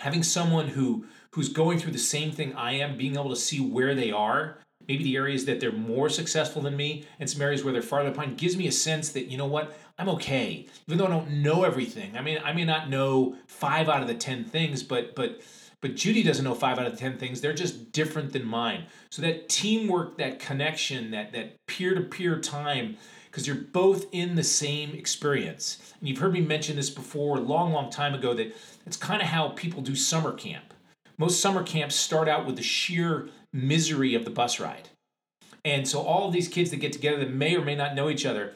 having 0.00 0.24
someone 0.24 0.66
who 0.66 1.06
who's 1.30 1.48
going 1.48 1.78
through 1.78 1.92
the 1.92 1.98
same 1.98 2.32
thing 2.32 2.54
I 2.54 2.72
am, 2.72 2.96
being 2.96 3.14
able 3.14 3.30
to 3.30 3.36
see 3.36 3.60
where 3.60 3.94
they 3.94 4.10
are 4.10 4.58
maybe 4.88 5.04
the 5.04 5.16
areas 5.16 5.44
that 5.46 5.60
they're 5.60 5.72
more 5.72 6.08
successful 6.08 6.62
than 6.62 6.76
me 6.76 7.06
and 7.18 7.28
some 7.28 7.42
areas 7.42 7.64
where 7.64 7.72
they're 7.72 7.82
farther 7.82 8.10
behind 8.10 8.38
gives 8.38 8.56
me 8.56 8.66
a 8.66 8.72
sense 8.72 9.10
that 9.10 9.26
you 9.26 9.38
know 9.38 9.46
what? 9.46 9.76
I'm 9.98 10.08
okay. 10.10 10.66
Even 10.86 10.98
though 10.98 11.06
i 11.06 11.10
don't 11.10 11.30
know 11.30 11.64
everything. 11.64 12.16
I 12.16 12.22
mean 12.22 12.38
i 12.44 12.52
may 12.52 12.64
not 12.64 12.88
know 12.88 13.36
five 13.46 13.88
out 13.88 14.02
of 14.02 14.08
the 14.08 14.14
ten 14.14 14.44
things 14.44 14.82
but 14.82 15.14
but 15.14 15.40
but 15.80 15.96
judy 15.96 16.22
doesn't 16.22 16.44
know 16.44 16.54
five 16.54 16.78
out 16.78 16.86
of 16.86 16.92
the 16.92 16.98
ten 16.98 17.18
things. 17.18 17.40
They're 17.40 17.52
just 17.52 17.92
different 17.92 18.32
than 18.32 18.44
mine. 18.44 18.86
So 19.10 19.22
that 19.22 19.48
teamwork 19.48 20.18
that 20.18 20.38
connection 20.38 21.10
that 21.10 21.32
that 21.32 21.56
peer-to-peer 21.66 22.40
time 22.40 22.96
because 23.32 23.46
you're 23.46 23.56
both 23.56 24.06
in 24.12 24.34
the 24.34 24.44
same 24.44 24.90
experience. 24.90 25.94
And 25.98 26.06
you've 26.06 26.18
heard 26.18 26.34
me 26.34 26.42
mention 26.42 26.76
this 26.76 26.90
before 26.90 27.38
a 27.38 27.40
long 27.40 27.72
long 27.72 27.90
time 27.90 28.12
ago 28.14 28.34
that 28.34 28.54
it's 28.86 28.96
kind 28.96 29.22
of 29.22 29.28
how 29.28 29.48
people 29.48 29.80
do 29.80 29.94
summer 29.94 30.32
camp. 30.32 30.74
Most 31.16 31.40
summer 31.40 31.62
camps 31.62 31.94
start 31.94 32.28
out 32.28 32.46
with 32.46 32.56
the 32.56 32.62
sheer 32.62 33.28
misery 33.52 34.14
of 34.14 34.24
the 34.24 34.30
bus 34.30 34.58
ride. 34.58 34.88
And 35.64 35.86
so 35.86 36.00
all 36.00 36.26
of 36.26 36.32
these 36.32 36.48
kids 36.48 36.70
that 36.70 36.78
get 36.78 36.92
together 36.92 37.18
that 37.18 37.30
may 37.30 37.56
or 37.56 37.62
may 37.62 37.76
not 37.76 37.94
know 37.94 38.10
each 38.10 38.26
other, 38.26 38.54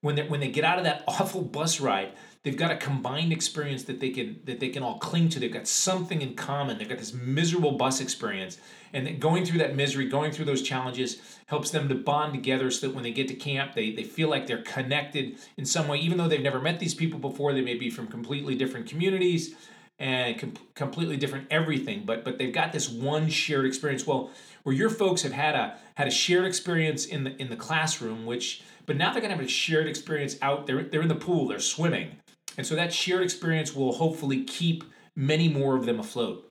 when 0.00 0.14
they 0.14 0.22
when 0.22 0.40
they 0.40 0.50
get 0.50 0.64
out 0.64 0.78
of 0.78 0.84
that 0.84 1.04
awful 1.08 1.42
bus 1.42 1.80
ride, 1.80 2.12
they've 2.42 2.56
got 2.56 2.70
a 2.70 2.76
combined 2.76 3.32
experience 3.32 3.84
that 3.84 4.00
they 4.00 4.10
can 4.10 4.40
that 4.44 4.60
they 4.60 4.68
can 4.68 4.82
all 4.82 4.98
cling 4.98 5.28
to. 5.30 5.40
They've 5.40 5.52
got 5.52 5.68
something 5.68 6.22
in 6.22 6.34
common. 6.34 6.78
They've 6.78 6.88
got 6.88 6.98
this 6.98 7.12
miserable 7.12 7.72
bus 7.72 8.00
experience, 8.00 8.58
and 8.92 9.20
going 9.20 9.44
through 9.44 9.58
that 9.58 9.76
misery, 9.76 10.08
going 10.08 10.32
through 10.32 10.46
those 10.46 10.62
challenges, 10.62 11.20
helps 11.46 11.70
them 11.70 11.88
to 11.88 11.94
bond 11.94 12.32
together 12.32 12.70
so 12.70 12.88
that 12.88 12.94
when 12.94 13.04
they 13.04 13.12
get 13.12 13.28
to 13.28 13.34
camp, 13.34 13.74
they 13.74 13.92
they 13.92 14.04
feel 14.04 14.28
like 14.28 14.46
they're 14.46 14.62
connected 14.62 15.38
in 15.56 15.64
some 15.64 15.88
way, 15.88 15.98
even 15.98 16.18
though 16.18 16.28
they've 16.28 16.40
never 16.40 16.60
met 16.60 16.80
these 16.80 16.94
people 16.94 17.18
before. 17.18 17.52
They 17.52 17.60
may 17.60 17.74
be 17.74 17.90
from 17.90 18.08
completely 18.08 18.54
different 18.54 18.88
communities 18.88 19.54
and 19.98 20.38
com- 20.38 20.54
completely 20.74 21.16
different 21.16 21.46
everything 21.50 22.04
but 22.04 22.24
but 22.24 22.38
they've 22.38 22.52
got 22.52 22.72
this 22.72 22.88
one 22.88 23.28
shared 23.28 23.64
experience. 23.64 24.06
Well 24.06 24.30
where 24.62 24.74
your 24.74 24.90
folks 24.90 25.22
have 25.22 25.32
had 25.32 25.54
a 25.54 25.76
had 25.94 26.08
a 26.08 26.10
shared 26.10 26.44
experience 26.44 27.06
in 27.06 27.24
the 27.24 27.40
in 27.40 27.50
the 27.50 27.56
classroom 27.56 28.26
which 28.26 28.62
but 28.86 28.96
now 28.96 29.12
they're 29.12 29.20
going 29.20 29.30
to 29.30 29.36
have 29.36 29.44
a 29.44 29.48
shared 29.48 29.86
experience 29.86 30.36
out 30.42 30.66
there 30.66 30.82
they're 30.82 31.02
in 31.02 31.08
the 31.08 31.14
pool 31.14 31.48
they're 31.48 31.60
swimming. 31.60 32.16
And 32.56 32.66
so 32.66 32.74
that 32.74 32.92
shared 32.92 33.22
experience 33.22 33.74
will 33.74 33.92
hopefully 33.92 34.42
keep 34.42 34.82
many 35.14 35.48
more 35.48 35.76
of 35.76 35.86
them 35.86 36.00
afloat. 36.00 36.48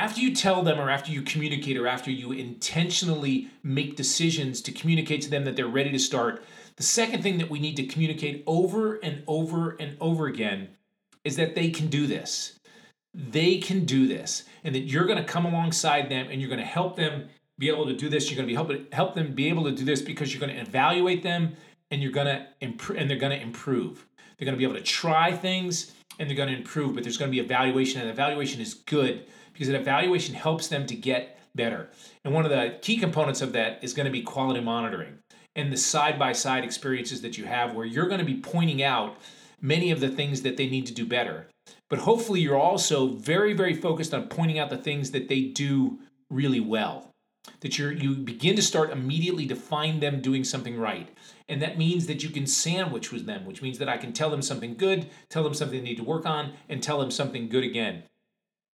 After 0.00 0.20
you 0.20 0.34
tell 0.34 0.62
them 0.62 0.78
or 0.78 0.88
after 0.90 1.10
you 1.10 1.22
communicate 1.22 1.76
or 1.76 1.88
after 1.88 2.10
you 2.10 2.30
intentionally 2.32 3.48
make 3.62 3.96
decisions 3.96 4.62
to 4.62 4.72
communicate 4.72 5.22
to 5.22 5.30
them 5.30 5.44
that 5.44 5.56
they're 5.56 5.66
ready 5.66 5.90
to 5.90 5.98
start 5.98 6.44
the 6.76 6.84
second 6.84 7.22
thing 7.22 7.38
that 7.38 7.50
we 7.50 7.58
need 7.58 7.76
to 7.76 7.86
communicate 7.86 8.44
over 8.46 8.94
and 8.96 9.24
over 9.26 9.76
and 9.80 9.96
over 10.00 10.26
again 10.26 10.68
is 11.28 11.36
that 11.36 11.54
they 11.54 11.70
can 11.70 11.86
do 11.86 12.06
this 12.06 12.58
they 13.14 13.58
can 13.58 13.84
do 13.84 14.06
this 14.06 14.44
and 14.64 14.74
that 14.74 14.80
you're 14.80 15.04
going 15.04 15.18
to 15.18 15.24
come 15.24 15.44
alongside 15.44 16.08
them 16.08 16.28
and 16.30 16.40
you're 16.40 16.50
going 16.50 16.60
to 16.60 16.66
help 16.66 16.96
them 16.96 17.28
be 17.58 17.68
able 17.68 17.86
to 17.86 17.94
do 17.94 18.08
this. 18.08 18.30
You're 18.30 18.36
going 18.36 18.46
to 18.46 18.50
be 18.50 18.54
help, 18.54 18.92
help 18.92 19.14
them 19.14 19.34
be 19.34 19.48
able 19.48 19.64
to 19.64 19.72
do 19.72 19.84
this 19.84 20.00
because 20.00 20.32
you're 20.32 20.40
going 20.40 20.54
to 20.54 20.60
evaluate 20.60 21.22
them 21.22 21.56
and 21.90 22.02
you're 22.02 22.12
going 22.12 22.26
to 22.26 22.46
improve 22.60 22.98
and 22.98 23.10
they're 23.10 23.18
going 23.18 23.36
to 23.36 23.42
improve. 23.42 24.06
They're 24.38 24.46
going 24.46 24.54
to 24.54 24.58
be 24.58 24.64
able 24.64 24.76
to 24.76 24.82
try 24.82 25.32
things 25.32 25.92
and 26.18 26.28
they're 26.28 26.36
going 26.36 26.50
to 26.50 26.56
improve, 26.56 26.94
but 26.94 27.02
there's 27.02 27.16
going 27.16 27.30
to 27.30 27.34
be 27.34 27.40
evaluation 27.40 28.00
and 28.00 28.10
evaluation 28.10 28.60
is 28.60 28.74
good 28.74 29.26
because 29.52 29.68
an 29.68 29.74
evaluation 29.74 30.34
helps 30.34 30.68
them 30.68 30.86
to 30.86 30.94
get 30.94 31.40
better. 31.54 31.90
And 32.24 32.32
one 32.32 32.44
of 32.44 32.50
the 32.50 32.78
key 32.82 32.98
components 32.98 33.40
of 33.40 33.52
that 33.54 33.82
is 33.82 33.94
going 33.94 34.06
to 34.06 34.12
be 34.12 34.22
quality 34.22 34.60
monitoring 34.60 35.18
and 35.56 35.72
the 35.72 35.76
side 35.76 36.18
by 36.18 36.32
side 36.32 36.62
experiences 36.62 37.22
that 37.22 37.36
you 37.36 37.46
have 37.46 37.74
where 37.74 37.86
you're 37.86 38.06
going 38.06 38.20
to 38.20 38.24
be 38.24 38.36
pointing 38.36 38.82
out 38.82 39.16
many 39.60 39.90
of 39.90 40.00
the 40.00 40.08
things 40.08 40.42
that 40.42 40.56
they 40.56 40.68
need 40.68 40.86
to 40.86 40.94
do 40.94 41.06
better. 41.06 41.46
But 41.88 42.00
hopefully, 42.00 42.40
you're 42.40 42.58
also 42.58 43.14
very, 43.14 43.52
very 43.52 43.74
focused 43.74 44.14
on 44.14 44.28
pointing 44.28 44.58
out 44.58 44.70
the 44.70 44.76
things 44.76 45.10
that 45.12 45.28
they 45.28 45.42
do 45.42 45.98
really 46.30 46.60
well. 46.60 47.10
That 47.60 47.78
you 47.78 47.88
you 47.88 48.14
begin 48.14 48.56
to 48.56 48.62
start 48.62 48.90
immediately 48.90 49.46
to 49.46 49.56
find 49.56 50.02
them 50.02 50.20
doing 50.20 50.44
something 50.44 50.78
right. 50.78 51.08
And 51.48 51.62
that 51.62 51.78
means 51.78 52.06
that 52.06 52.22
you 52.22 52.28
can 52.28 52.46
sandwich 52.46 53.10
with 53.10 53.24
them, 53.24 53.46
which 53.46 53.62
means 53.62 53.78
that 53.78 53.88
I 53.88 53.96
can 53.96 54.12
tell 54.12 54.28
them 54.28 54.42
something 54.42 54.76
good, 54.76 55.08
tell 55.30 55.42
them 55.42 55.54
something 55.54 55.78
they 55.78 55.90
need 55.90 55.96
to 55.96 56.04
work 56.04 56.26
on, 56.26 56.52
and 56.68 56.82
tell 56.82 57.00
them 57.00 57.10
something 57.10 57.48
good 57.48 57.64
again. 57.64 58.02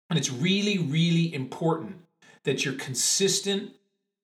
And 0.09 0.17
it's 0.17 0.31
really, 0.31 0.77
really 0.77 1.33
important 1.33 1.97
that 2.43 2.63
you're 2.63 2.75
consistent 2.75 3.71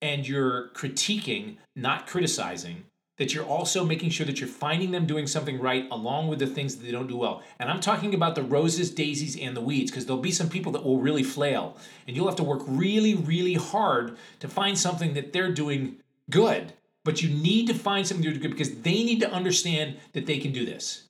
and 0.02 0.28
you're 0.28 0.70
critiquing, 0.70 1.58
not 1.76 2.08
criticizing, 2.08 2.86
that 3.18 3.34
you're 3.34 3.46
also 3.46 3.86
making 3.86 4.10
sure 4.10 4.26
that 4.26 4.40
you're 4.40 4.50
finding 4.50 4.92
them 4.92 5.06
doing 5.06 5.28
something 5.28 5.60
right 5.60 5.88
along 5.90 6.28
with 6.28 6.40
the 6.40 6.48
things 6.48 6.76
that 6.76 6.86
they 6.86 6.92
don't 6.92 7.08
do 7.08 7.18
well. 7.18 7.42
And 7.60 7.70
I'm 7.70 7.80
talking 7.80 8.14
about 8.14 8.36
the 8.36 8.44
roses, 8.44 8.92
daisies, 8.92 9.40
and 9.40 9.56
the 9.56 9.62
weeds 9.62 9.90
because 9.90 10.06
there'll 10.06 10.22
be 10.22 10.32
some 10.32 10.50
people 10.50 10.72
that 10.74 10.84
will 10.84 11.00
really 11.00 11.24
flail. 11.24 11.78
And 12.08 12.16
you'll 12.16 12.28
have 12.28 12.36
to 12.38 12.44
work 12.44 12.62
really, 12.68 13.16
really 13.16 13.54
hard 13.54 14.18
to 14.42 14.48
find 14.48 14.78
something 14.78 15.14
that 15.14 15.32
they're 15.32 15.52
doing 15.52 15.98
good. 16.30 16.74
But 17.06 17.22
you 17.22 17.30
need 17.30 17.68
to 17.68 17.74
find 17.74 18.06
something 18.06 18.24
do 18.24 18.38
good 18.40 18.52
because 18.52 18.82
they 18.82 19.04
need 19.04 19.20
to 19.22 19.32
understand 19.32 19.98
that 20.14 20.26
they 20.26 20.40
can 20.40 20.52
do 20.52 20.66
this. 20.66 21.04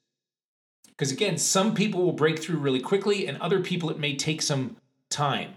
Because 0.90 1.12
again, 1.12 1.38
some 1.38 1.74
people 1.74 2.04
will 2.04 2.14
break 2.14 2.40
through 2.40 2.58
really 2.58 2.80
quickly, 2.80 3.28
and 3.28 3.38
other 3.42 3.60
people 3.60 3.90
it 3.90 4.00
may 4.00 4.16
take 4.16 4.42
some 4.42 4.78
time. 5.10 5.56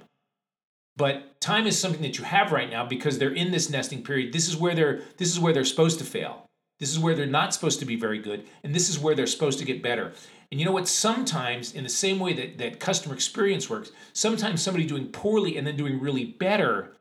But 0.99 1.41
time 1.41 1.69
is 1.69 1.79
something 1.79 2.03
that 2.03 2.19
you 2.19 2.25
have 2.25 2.51
right 2.51 2.69
now 2.69 2.85
because 2.85 3.19
they're 3.19 3.33
in 3.33 3.53
this 3.53 3.71
nesting 3.71 4.03
period. 4.03 4.33
This 4.33 4.49
is 4.49 4.57
where 4.57 4.75
they're 4.75 5.01
this 5.17 5.31
is 5.31 5.39
where 5.39 5.53
they're 5.53 5.65
supposed 5.65 6.01
to 6.01 6.05
fail. 6.05 6.45
This 6.81 6.91
is 6.91 6.99
where 6.99 7.15
they're 7.15 7.27
not 7.27 7.55
supposed 7.55 7.79
to 7.81 7.87
be 7.87 7.97
very 7.97 8.19
good, 8.19 8.47
and 8.63 8.75
this 8.75 8.89
is 8.89 8.99
where 8.99 9.15
they're 9.15 9.27
supposed 9.27 9.59
to 9.61 9.65
get 9.65 9.83
better. 9.83 10.13
And 10.51 10.61
you 10.61 10.67
know 10.67 10.73
what? 10.73 10.89
Sometimes, 10.89 11.73
in 11.73 11.85
the 11.85 11.91
same 11.91 12.19
way 12.19 12.33
that, 12.35 12.59
that 12.59 12.81
customer 12.81 13.15
experience 13.15 13.71
works, 13.71 13.93
sometimes 14.13 14.61
somebody 14.61 14.87
doing 14.87 15.09
poorly 15.09 15.57
and 15.57 15.67
then 15.67 15.77
doing 15.77 16.01
really 16.01 16.25
better 16.25 16.97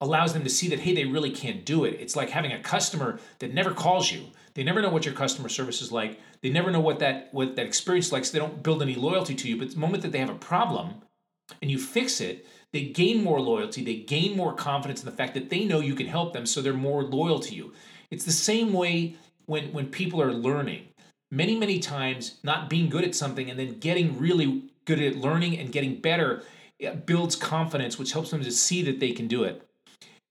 allows 0.00 0.32
them 0.32 0.44
to 0.44 0.50
see 0.50 0.68
that, 0.68 0.80
hey, 0.80 0.94
they 0.94 1.04
really 1.04 1.30
can't 1.30 1.64
do 1.64 1.84
it. 1.84 1.98
It's 2.00 2.16
like 2.16 2.30
having 2.30 2.52
a 2.52 2.60
customer 2.60 3.18
that 3.38 3.54
never 3.54 3.72
calls 3.72 4.12
you. 4.12 4.26
They 4.54 4.62
never 4.62 4.82
know 4.82 4.90
what 4.90 5.04
your 5.04 5.14
customer 5.14 5.48
service 5.48 5.82
is 5.82 5.92
like. 5.92 6.20
They 6.42 6.50
never 6.50 6.70
know 6.70 6.80
what 6.80 6.98
that 6.98 7.28
what 7.32 7.56
that 7.56 7.66
experience 7.66 8.06
is 8.06 8.12
like, 8.12 8.24
so 8.24 8.32
they 8.32 8.38
don't 8.38 8.62
build 8.62 8.82
any 8.82 8.94
loyalty 8.94 9.34
to 9.36 9.48
you. 9.48 9.56
But 9.56 9.70
the 9.70 9.78
moment 9.78 10.02
that 10.02 10.12
they 10.12 10.18
have 10.18 10.30
a 10.30 10.34
problem 10.34 11.02
and 11.62 11.70
you 11.70 11.78
fix 11.78 12.20
it, 12.20 12.46
they 12.76 12.84
gain 12.84 13.24
more 13.24 13.40
loyalty, 13.40 13.82
they 13.82 13.96
gain 13.96 14.36
more 14.36 14.52
confidence 14.52 15.00
in 15.02 15.06
the 15.06 15.16
fact 15.16 15.32
that 15.32 15.48
they 15.48 15.64
know 15.64 15.80
you 15.80 15.94
can 15.94 16.06
help 16.06 16.34
them, 16.34 16.44
so 16.44 16.60
they're 16.60 16.74
more 16.74 17.02
loyal 17.02 17.40
to 17.40 17.54
you. 17.54 17.72
It's 18.10 18.26
the 18.26 18.32
same 18.32 18.74
way 18.74 19.14
when, 19.46 19.72
when 19.72 19.86
people 19.86 20.20
are 20.20 20.34
learning. 20.34 20.88
Many, 21.30 21.56
many 21.58 21.78
times, 21.78 22.36
not 22.42 22.68
being 22.68 22.90
good 22.90 23.02
at 23.02 23.14
something 23.14 23.48
and 23.48 23.58
then 23.58 23.78
getting 23.78 24.18
really 24.18 24.64
good 24.84 25.00
at 25.00 25.16
learning 25.16 25.58
and 25.58 25.72
getting 25.72 26.02
better 26.02 26.42
builds 27.06 27.34
confidence, 27.34 27.98
which 27.98 28.12
helps 28.12 28.30
them 28.30 28.42
to 28.42 28.52
see 28.52 28.82
that 28.82 29.00
they 29.00 29.12
can 29.12 29.26
do 29.26 29.42
it. 29.42 29.66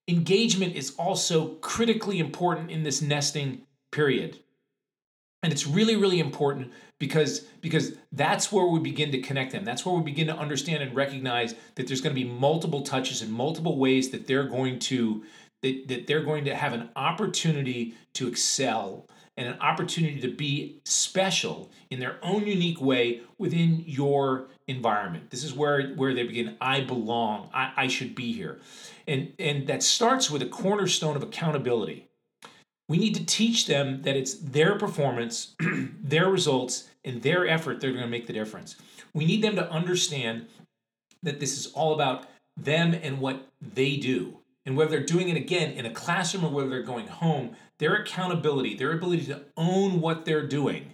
Engagement 0.06 0.76
is 0.76 0.94
also 0.96 1.48
critically 1.56 2.20
important 2.20 2.70
in 2.70 2.84
this 2.84 3.02
nesting 3.02 3.62
period. 3.90 4.38
And 5.42 5.52
it's 5.52 5.66
really, 5.66 5.96
really 5.96 6.20
important 6.20 6.70
because 6.98 7.40
because 7.60 7.92
that's 8.12 8.50
where 8.50 8.66
we 8.66 8.80
begin 8.80 9.10
to 9.12 9.20
connect 9.20 9.52
them. 9.52 9.64
That's 9.64 9.84
where 9.84 9.94
we 9.94 10.02
begin 10.02 10.26
to 10.28 10.36
understand 10.36 10.82
and 10.82 10.94
recognize 10.94 11.54
that 11.74 11.86
there's 11.86 12.00
going 12.00 12.14
to 12.14 12.20
be 12.20 12.28
multiple 12.28 12.82
touches 12.82 13.22
and 13.22 13.32
multiple 13.32 13.78
ways 13.78 14.10
that 14.10 14.26
they're 14.26 14.48
going 14.48 14.78
to 14.80 15.24
that, 15.62 15.88
that 15.88 16.06
they're 16.06 16.24
going 16.24 16.44
to 16.44 16.54
have 16.54 16.72
an 16.72 16.90
opportunity 16.96 17.94
to 18.14 18.28
excel 18.28 19.06
and 19.36 19.48
an 19.48 19.60
opportunity 19.60 20.20
to 20.20 20.34
be 20.34 20.80
special 20.84 21.70
in 21.90 22.00
their 22.00 22.18
own 22.22 22.46
unique 22.46 22.80
way 22.80 23.20
within 23.36 23.84
your 23.86 24.48
environment. 24.66 25.30
This 25.30 25.44
is 25.44 25.52
where 25.52 25.88
where 25.90 26.14
they 26.14 26.24
begin 26.24 26.56
i 26.60 26.80
belong. 26.80 27.50
I, 27.52 27.72
I 27.76 27.86
should 27.88 28.14
be 28.14 28.32
here. 28.32 28.58
And 29.06 29.32
and 29.38 29.66
that 29.66 29.82
starts 29.82 30.30
with 30.30 30.42
a 30.42 30.46
cornerstone 30.46 31.16
of 31.16 31.22
accountability 31.22 32.08
we 32.88 32.98
need 32.98 33.14
to 33.16 33.26
teach 33.26 33.66
them 33.66 34.02
that 34.02 34.16
it's 34.16 34.34
their 34.34 34.78
performance, 34.78 35.54
their 36.02 36.28
results, 36.28 36.88
and 37.04 37.22
their 37.22 37.46
effort 37.46 37.80
that 37.80 37.88
are 37.88 37.92
going 37.92 38.04
to 38.04 38.10
make 38.10 38.26
the 38.26 38.32
difference. 38.32 38.76
We 39.12 39.24
need 39.24 39.42
them 39.42 39.56
to 39.56 39.70
understand 39.70 40.46
that 41.22 41.40
this 41.40 41.58
is 41.58 41.72
all 41.72 41.94
about 41.94 42.26
them 42.56 42.94
and 42.94 43.20
what 43.20 43.48
they 43.60 43.96
do. 43.96 44.38
And 44.64 44.76
whether 44.76 44.90
they're 44.90 45.06
doing 45.06 45.28
it 45.28 45.36
again 45.36 45.72
in 45.72 45.86
a 45.86 45.92
classroom 45.92 46.44
or 46.44 46.50
whether 46.50 46.68
they're 46.68 46.82
going 46.82 47.06
home, 47.06 47.56
their 47.78 47.94
accountability, 47.94 48.74
their 48.74 48.92
ability 48.92 49.26
to 49.26 49.42
own 49.56 50.00
what 50.00 50.24
they're 50.24 50.46
doing, 50.46 50.92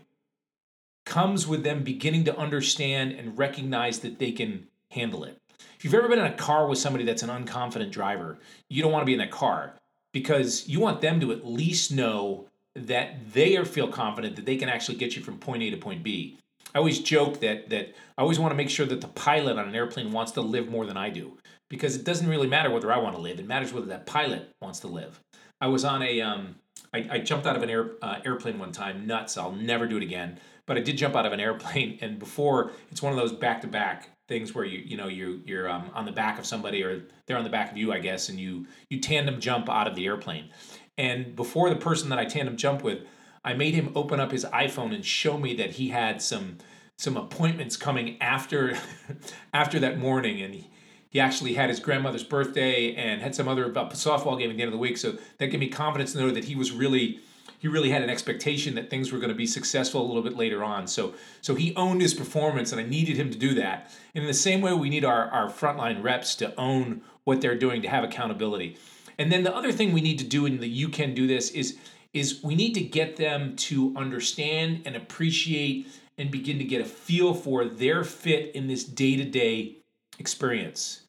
comes 1.04 1.46
with 1.46 1.64
them 1.64 1.82
beginning 1.82 2.24
to 2.24 2.36
understand 2.36 3.12
and 3.12 3.38
recognize 3.38 4.00
that 4.00 4.18
they 4.18 4.32
can 4.32 4.66
handle 4.90 5.24
it. 5.24 5.38
If 5.76 5.84
you've 5.84 5.94
ever 5.94 6.08
been 6.08 6.18
in 6.18 6.26
a 6.26 6.34
car 6.34 6.66
with 6.66 6.78
somebody 6.78 7.04
that's 7.04 7.22
an 7.22 7.30
unconfident 7.30 7.90
driver, 7.90 8.38
you 8.68 8.82
don't 8.82 8.92
want 8.92 9.02
to 9.02 9.06
be 9.06 9.14
in 9.14 9.18
that 9.18 9.30
car 9.30 9.74
because 10.12 10.68
you 10.68 10.80
want 10.80 11.00
them 11.00 11.20
to 11.20 11.32
at 11.32 11.46
least 11.46 11.90
know 11.90 12.46
that 12.74 13.32
they 13.32 13.56
are 13.56 13.64
feel 13.64 13.88
confident 13.88 14.36
that 14.36 14.46
they 14.46 14.56
can 14.56 14.68
actually 14.68 14.96
get 14.96 15.16
you 15.16 15.22
from 15.22 15.38
point 15.38 15.62
A 15.62 15.70
to 15.70 15.76
point 15.76 16.02
B. 16.02 16.38
I 16.74 16.78
always 16.78 17.00
joke 17.00 17.40
that 17.40 17.70
that 17.70 17.94
I 18.16 18.22
always 18.22 18.38
want 18.38 18.52
to 18.52 18.56
make 18.56 18.70
sure 18.70 18.86
that 18.86 19.00
the 19.00 19.08
pilot 19.08 19.58
on 19.58 19.68
an 19.68 19.74
airplane 19.74 20.12
wants 20.12 20.32
to 20.32 20.40
live 20.40 20.68
more 20.68 20.86
than 20.86 20.96
I 20.96 21.10
do 21.10 21.36
because 21.68 21.96
it 21.96 22.04
doesn't 22.04 22.28
really 22.28 22.48
matter 22.48 22.70
whether 22.70 22.92
I 22.92 22.98
want 22.98 23.16
to 23.16 23.20
live; 23.20 23.38
it 23.38 23.46
matters 23.46 23.72
whether 23.72 23.86
that 23.86 24.06
pilot 24.06 24.50
wants 24.60 24.80
to 24.80 24.86
live. 24.86 25.20
I 25.60 25.66
was 25.66 25.84
on 25.84 26.02
a 26.02 26.20
um, 26.20 26.56
I, 26.94 27.06
I 27.10 27.18
jumped 27.18 27.46
out 27.46 27.56
of 27.56 27.62
an 27.62 27.70
air 27.70 27.92
uh, 28.00 28.20
airplane 28.24 28.58
one 28.58 28.72
time, 28.72 29.06
nuts. 29.06 29.36
I'll 29.36 29.52
never 29.52 29.86
do 29.86 29.96
it 29.96 30.02
again. 30.02 30.38
But 30.66 30.78
I 30.78 30.80
did 30.80 30.96
jump 30.96 31.16
out 31.16 31.26
of 31.26 31.32
an 31.32 31.40
airplane, 31.40 31.98
and 32.00 32.18
before 32.18 32.72
it's 32.90 33.02
one 33.02 33.12
of 33.12 33.18
those 33.18 33.32
back 33.32 33.60
to 33.62 33.66
back 33.66 34.08
things 34.28 34.54
where 34.54 34.64
you 34.64 34.78
you 34.84 34.96
know 34.96 35.08
you 35.08 35.42
you're 35.44 35.68
um, 35.68 35.90
on 35.94 36.04
the 36.04 36.12
back 36.12 36.38
of 36.38 36.46
somebody 36.46 36.82
or 36.82 37.02
they're 37.26 37.36
on 37.36 37.44
the 37.44 37.50
back 37.50 37.70
of 37.70 37.76
you, 37.76 37.92
I 37.92 37.98
guess, 37.98 38.28
and 38.28 38.38
you 38.38 38.66
you 38.88 39.00
tandem 39.00 39.40
jump 39.40 39.68
out 39.68 39.86
of 39.86 39.94
the 39.94 40.06
airplane. 40.06 40.50
And 40.98 41.34
before 41.34 41.70
the 41.70 41.76
person 41.76 42.10
that 42.10 42.18
I 42.18 42.24
tandem 42.24 42.56
jump 42.56 42.82
with, 42.82 43.00
I 43.44 43.54
made 43.54 43.74
him 43.74 43.92
open 43.94 44.20
up 44.20 44.30
his 44.30 44.44
iPhone 44.46 44.94
and 44.94 45.04
show 45.04 45.38
me 45.38 45.54
that 45.56 45.72
he 45.72 45.88
had 45.88 46.22
some 46.22 46.58
some 46.96 47.16
appointments 47.16 47.76
coming 47.76 48.20
after 48.20 48.76
after 49.54 49.78
that 49.80 49.98
morning, 49.98 50.40
and 50.40 50.54
he, 50.54 50.70
he 51.10 51.20
actually 51.20 51.54
had 51.54 51.68
his 51.68 51.80
grandmother's 51.80 52.24
birthday 52.24 52.94
and 52.94 53.20
had 53.20 53.34
some 53.34 53.48
other 53.48 53.70
softball 53.70 54.38
game 54.38 54.50
at 54.50 54.56
the 54.56 54.62
end 54.62 54.68
of 54.68 54.72
the 54.72 54.78
week. 54.78 54.96
So 54.96 55.18
that 55.38 55.48
gave 55.48 55.60
me 55.60 55.68
confidence 55.68 56.12
to 56.12 56.20
know 56.20 56.30
that 56.30 56.44
he 56.44 56.54
was 56.54 56.72
really 56.72 57.20
he 57.58 57.68
really 57.68 57.90
had 57.90 58.02
an 58.02 58.10
expectation 58.10 58.74
that 58.74 58.90
things 58.90 59.12
were 59.12 59.18
going 59.18 59.28
to 59.28 59.34
be 59.34 59.46
successful 59.46 60.04
a 60.04 60.06
little 60.06 60.22
bit 60.22 60.36
later 60.36 60.64
on. 60.64 60.86
So 60.86 61.14
so 61.40 61.54
he 61.54 61.74
owned 61.76 62.00
his 62.00 62.14
performance, 62.14 62.72
and 62.72 62.80
I 62.80 62.84
needed 62.84 63.16
him 63.16 63.30
to 63.30 63.38
do 63.38 63.54
that. 63.54 63.90
And 64.14 64.22
in 64.22 64.28
the 64.28 64.34
same 64.34 64.60
way, 64.60 64.72
we 64.72 64.90
need 64.90 65.04
our 65.04 65.28
our 65.28 65.48
frontline 65.48 66.02
reps 66.02 66.34
to 66.36 66.54
own 66.58 67.02
what 67.24 67.40
they're 67.40 67.58
doing 67.58 67.82
to 67.82 67.88
have 67.88 68.04
accountability. 68.04 68.76
And 69.18 69.30
then 69.30 69.44
the 69.44 69.54
other 69.54 69.72
thing 69.72 69.92
we 69.92 70.00
need 70.00 70.18
to 70.18 70.24
do, 70.24 70.46
and 70.46 70.60
that 70.60 70.68
you 70.68 70.88
can 70.88 71.14
do 71.14 71.26
this, 71.26 71.50
is 71.50 71.78
is 72.12 72.42
we 72.42 72.54
need 72.54 72.74
to 72.74 72.80
get 72.82 73.16
them 73.16 73.56
to 73.56 73.94
understand 73.96 74.82
and 74.84 74.96
appreciate 74.96 75.86
and 76.18 76.30
begin 76.30 76.58
to 76.58 76.64
get 76.64 76.80
a 76.80 76.84
feel 76.84 77.32
for 77.32 77.64
their 77.64 78.04
fit 78.04 78.54
in 78.54 78.66
this 78.66 78.84
day 78.84 79.16
to 79.16 79.24
day 79.24 79.76
experience. 80.18 81.02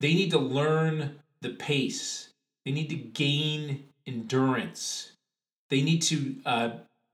They 0.00 0.14
need 0.14 0.30
to 0.32 0.38
learn 0.38 1.20
the 1.40 1.50
pace. 1.50 2.30
They 2.64 2.72
need 2.72 2.90
to 2.90 2.96
gain 2.96 3.84
endurance. 4.06 5.12
They 5.70 5.82
need 5.82 6.02
to 6.02 6.36
uh, 6.44 6.70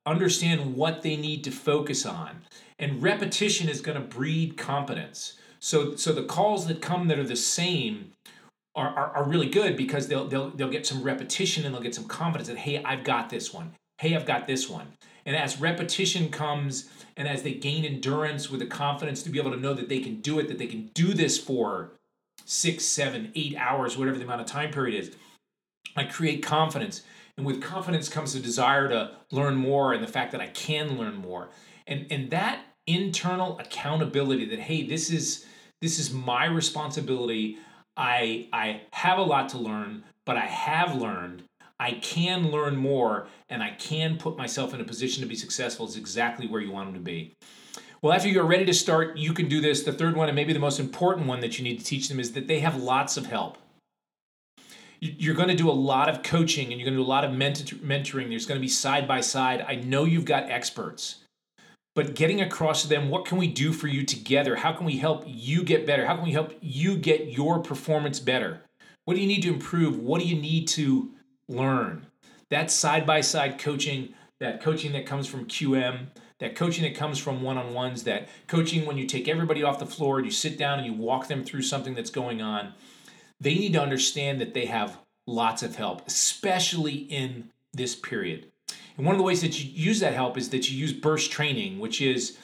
understand 0.06 0.75
what 0.75 1.02
they 1.02 1.16
need 1.16 1.44
to 1.44 1.50
focus 1.50 2.06
on. 2.06 2.42
And 2.78 3.02
repetition 3.02 3.68
is 3.68 3.80
going 3.80 4.00
to 4.00 4.06
breed 4.06 4.56
competence. 4.56 5.34
So, 5.58 5.96
so 5.96 6.12
the 6.12 6.25
calls 6.25 6.66
that 6.66 6.80
come 6.80 7.08
that 7.08 7.18
are 7.18 7.25
the 7.25 7.36
same 7.36 8.12
are, 8.75 8.88
are, 8.88 9.16
are, 9.16 9.25
really 9.25 9.48
good 9.48 9.76
because 9.76 10.06
they'll, 10.06 10.28
they'll, 10.28 10.50
they'll 10.50 10.70
get 10.70 10.86
some 10.86 11.02
repetition 11.02 11.64
and 11.64 11.75
they'll 11.75 11.82
get 11.82 11.94
some 11.94 12.04
confidence 12.04 12.48
that, 12.48 12.58
hey, 12.58 12.82
I've 12.84 13.04
got 13.04 13.30
this 13.30 13.52
one. 13.52 13.72
Hey, 13.98 14.14
I've 14.14 14.26
got 14.26 14.46
this 14.46 14.68
one. 14.68 14.88
And 15.25 15.34
as 15.34 15.58
repetition 15.58 16.28
comes 16.28 16.90
and 17.16 17.26
as 17.26 17.42
they 17.42 17.54
gain 17.54 17.84
endurance 17.84 18.50
with 18.50 18.60
the 18.60 18.66
confidence 18.66 19.22
to 19.22 19.30
be 19.30 19.38
able 19.38 19.50
to 19.50 19.56
know 19.56 19.72
that 19.72 19.88
they 19.88 20.00
can 20.00 20.20
do 20.20 20.38
it, 20.38 20.48
that 20.48 20.58
they 20.58 20.66
can 20.66 20.90
do 20.94 21.14
this 21.14 21.38
for 21.38 21.92
six, 22.44 22.84
seven, 22.84 23.32
eight 23.34 23.56
hours, 23.56 23.96
whatever 23.96 24.18
the 24.18 24.25
amount 24.25 24.42
of 24.42 24.46
time 24.46 24.70
period 24.70 25.00
is, 25.00 25.10
I 25.96 26.04
create 26.04 26.42
confidence. 26.42 27.02
And 27.37 27.45
with 27.45 27.62
confidence 27.62 28.09
comes 28.09 28.35
a 28.35 28.40
desire 28.40 28.88
to 28.88 29.12
learn 29.31 29.57
more 29.57 29.93
and 29.93 30.02
the 30.02 30.09
fact 30.09 30.33
that 30.33 30.40
I 30.40 30.49
can 30.49 30.97
learn 30.97 31.16
more. 31.16 31.50
And, 31.87 32.07
and 32.11 32.31
that 32.31 32.61
internal 32.87 33.59
accountability 33.59 34.47
that, 34.47 34.61
hey, 34.61 34.87
this 34.87 35.11
is 35.11 35.45
this 35.81 35.99
is 35.99 36.12
my 36.12 36.47
responsibility. 36.47 37.59
I 37.97 38.49
I 38.52 38.83
have 38.93 39.19
a 39.19 39.23
lot 39.23 39.50
to 39.50 39.59
learn, 39.59 40.05
but 40.25 40.37
I 40.37 40.47
have 40.47 40.97
learned. 40.97 41.43
I 41.78 41.93
can 41.93 42.50
learn 42.50 42.76
more 42.76 43.26
and 43.50 43.62
I 43.62 43.73
can 43.73 44.16
put 44.16 44.38
myself 44.38 44.73
in 44.73 44.81
a 44.81 44.85
position 44.85 45.23
to 45.23 45.28
be 45.28 45.37
successful 45.37 45.87
is 45.87 45.97
exactly 45.97 46.47
where 46.47 46.62
you 46.62 46.71
want 46.71 46.87
them 46.87 46.95
to 46.95 47.00
be. 47.00 47.37
Well, 48.00 48.14
after 48.14 48.28
you're 48.28 48.47
ready 48.47 48.64
to 48.64 48.75
start, 48.75 49.19
you 49.19 49.35
can 49.35 49.49
do 49.49 49.61
this. 49.61 49.83
The 49.83 49.93
third 49.93 50.16
one, 50.16 50.28
and 50.28 50.37
maybe 50.37 50.52
the 50.52 50.59
most 50.59 50.81
important 50.81 51.26
one 51.26 51.40
that 51.40 51.59
you 51.59 51.64
need 51.64 51.78
to 51.78 51.85
teach 51.85 52.09
them, 52.09 52.19
is 52.19 52.33
that 52.33 52.47
they 52.47 52.61
have 52.61 52.76
lots 52.76 53.16
of 53.16 53.26
help. 53.26 53.59
You're 55.00 55.35
going 55.35 55.49
to 55.49 55.55
do 55.55 55.69
a 55.69 55.73
lot 55.73 56.09
of 56.09 56.23
coaching 56.23 56.73
and 56.73 56.81
you're 56.81 56.87
going 56.87 56.97
to 56.97 57.03
do 57.03 57.07
a 57.07 57.09
lot 57.09 57.25
of 57.25 57.31
mentoring. 57.33 58.29
There's 58.29 58.47
going 58.47 58.59
to 58.59 58.65
be 58.65 58.69
side 58.69 59.07
by 59.07 59.21
side. 59.21 59.65
I 59.67 59.76
know 59.76 60.05
you've 60.05 60.25
got 60.25 60.50
experts, 60.50 61.17
but 61.95 62.15
getting 62.15 62.41
across 62.41 62.83
to 62.83 62.88
them, 62.88 63.09
what 63.09 63.25
can 63.25 63.38
we 63.38 63.47
do 63.47 63.73
for 63.73 63.88
you 63.88 64.05
together? 64.05 64.57
How 64.57 64.73
can 64.73 64.87
we 64.87 64.99
help 64.99 65.25
you 65.26 65.62
get 65.62 65.87
better? 65.87 66.07
How 66.07 66.15
can 66.15 66.25
we 66.25 66.33
help 66.33 66.55
you 66.61 66.97
get 66.97 67.29
your 67.29 67.59
performance 67.61 68.21
better? 68.21 68.62
What 69.05 69.15
do 69.15 69.21
you 69.21 69.26
need 69.26 69.43
to 69.43 69.53
improve? 69.53 69.99
What 69.99 70.21
do 70.21 70.26
you 70.26 70.41
need 70.41 70.69
to 70.69 71.12
learn? 71.49 72.07
That 72.50 72.71
side 72.71 73.07
by 73.07 73.21
side 73.21 73.59
coaching, 73.59 74.15
that 74.41 74.61
coaching 74.61 74.93
that 74.93 75.07
comes 75.07 75.26
from 75.26 75.47
QM, 75.47 76.07
that 76.38 76.55
coaching 76.55 76.85
that 76.85 76.95
comes 76.95 77.19
from 77.19 77.43
one 77.43 77.57
on 77.57 77.73
ones, 77.73 78.05
that 78.05 78.29
coaching 78.47 78.85
when 78.85 78.99
you 78.99 79.07
take 79.07 79.29
everybody 79.29 79.62
off 79.62 79.79
the 79.79 79.87
floor 79.87 80.19
and 80.19 80.26
you 80.26 80.33
sit 80.33 80.59
down 80.59 80.79
and 80.79 80.87
you 80.87 80.93
walk 80.93 81.29
them 81.29 81.45
through 81.45 81.62
something 81.62 81.95
that's 81.95 82.11
going 82.11 82.43
on 82.43 82.75
they 83.40 83.55
need 83.55 83.73
to 83.75 83.83
understand 83.83 84.40
that 84.40 84.55
they 84.55 84.66
have 84.66 84.99
lots 85.26 85.62
of 85.62 85.76
help, 85.76 86.07
especially 86.07 86.95
in 86.95 87.50
this 87.73 87.95
period. 87.95 88.50
And 88.97 89.05
one 89.05 89.14
of 89.14 89.19
the 89.19 89.25
ways 89.25 89.43
that 89.43 89.62
you 89.62 89.71
use 89.71 90.00
that 90.00 90.14
help 90.14 90.38
is 90.38 90.50
that 90.50 90.71
you 90.71 90.78
use 90.78 90.93
burst 90.93 91.31
training, 91.31 91.78
which 91.78 92.00
is 92.00 92.38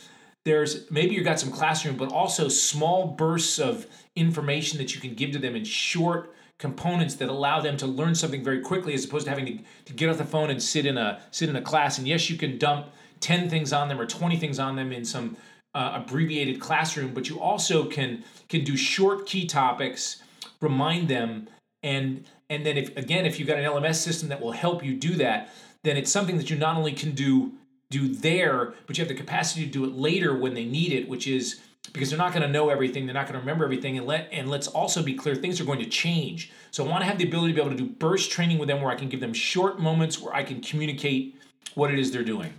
there's 0.44 0.90
maybe 0.90 1.14
you've 1.14 1.24
got 1.24 1.40
some 1.40 1.50
classroom, 1.50 1.96
but 1.96 2.12
also 2.12 2.48
small 2.48 3.06
bursts 3.06 3.58
of 3.58 3.86
information 4.16 4.78
that 4.78 4.94
you 4.94 5.00
can 5.00 5.14
give 5.14 5.30
to 5.32 5.38
them 5.38 5.56
in 5.56 5.64
short 5.64 6.34
components 6.58 7.14
that 7.16 7.28
allow 7.28 7.60
them 7.60 7.76
to 7.76 7.86
learn 7.86 8.14
something 8.14 8.44
very 8.44 8.60
quickly 8.60 8.94
as 8.94 9.04
opposed 9.04 9.24
to 9.24 9.30
having 9.30 9.46
to, 9.46 9.58
to 9.84 9.92
get 9.92 10.08
off 10.08 10.18
the 10.18 10.24
phone 10.24 10.50
and 10.50 10.62
sit 10.62 10.84
in 10.84 10.98
a 10.98 11.20
sit 11.30 11.48
in 11.48 11.56
a 11.56 11.62
class. 11.62 11.98
And 11.98 12.06
yes, 12.06 12.28
you 12.28 12.36
can 12.36 12.58
dump 12.58 12.86
10 13.20 13.48
things 13.48 13.72
on 13.72 13.88
them 13.88 14.00
or 14.00 14.06
20 14.06 14.36
things 14.36 14.58
on 14.58 14.76
them 14.76 14.92
in 14.92 15.04
some 15.04 15.36
uh, 15.74 16.02
abbreviated 16.04 16.60
classroom, 16.60 17.14
but 17.14 17.28
you 17.28 17.40
also 17.40 17.86
can 17.86 18.24
can 18.48 18.62
do 18.62 18.76
short 18.76 19.26
key 19.26 19.46
topics 19.46 20.21
remind 20.62 21.08
them. 21.08 21.48
And 21.82 22.24
and 22.52 22.66
then 22.66 22.76
if 22.76 22.96
again 22.96 23.24
if 23.24 23.38
you've 23.38 23.48
got 23.48 23.58
an 23.58 23.64
lms 23.64 23.96
system 23.96 24.28
that 24.28 24.40
will 24.40 24.52
help 24.52 24.84
you 24.84 24.94
do 24.94 25.14
that 25.16 25.48
then 25.84 25.96
it's 25.96 26.12
something 26.12 26.36
that 26.36 26.50
you 26.50 26.56
not 26.56 26.76
only 26.76 26.92
can 26.92 27.12
do 27.12 27.52
do 27.90 28.08
there 28.08 28.74
but 28.86 28.96
you 28.96 29.02
have 29.02 29.08
the 29.08 29.14
capacity 29.14 29.64
to 29.64 29.72
do 29.72 29.84
it 29.84 29.92
later 29.92 30.36
when 30.36 30.54
they 30.54 30.64
need 30.64 30.92
it 30.92 31.08
which 31.08 31.26
is 31.26 31.60
because 31.92 32.10
they're 32.10 32.18
not 32.18 32.32
going 32.32 32.42
to 32.42 32.48
know 32.48 32.68
everything 32.68 33.06
they're 33.06 33.14
not 33.14 33.26
going 33.26 33.34
to 33.34 33.40
remember 33.40 33.64
everything 33.64 33.96
and 33.96 34.06
let 34.06 34.28
and 34.32 34.48
let's 34.48 34.68
also 34.68 35.02
be 35.02 35.14
clear 35.14 35.34
things 35.34 35.60
are 35.60 35.64
going 35.64 35.80
to 35.80 35.88
change. 35.88 36.52
So 36.70 36.84
i 36.84 36.88
want 36.88 37.02
to 37.02 37.06
have 37.06 37.18
the 37.18 37.26
ability 37.26 37.52
to 37.52 37.54
be 37.56 37.60
able 37.60 37.76
to 37.76 37.82
do 37.82 37.88
burst 37.88 38.30
training 38.30 38.58
with 38.58 38.68
them 38.68 38.80
where 38.80 38.92
i 38.92 38.94
can 38.94 39.08
give 39.08 39.20
them 39.20 39.32
short 39.32 39.80
moments 39.80 40.20
where 40.20 40.34
i 40.34 40.42
can 40.42 40.60
communicate 40.60 41.36
what 41.74 41.90
it 41.90 41.98
is 41.98 42.12
they're 42.12 42.22
doing. 42.22 42.52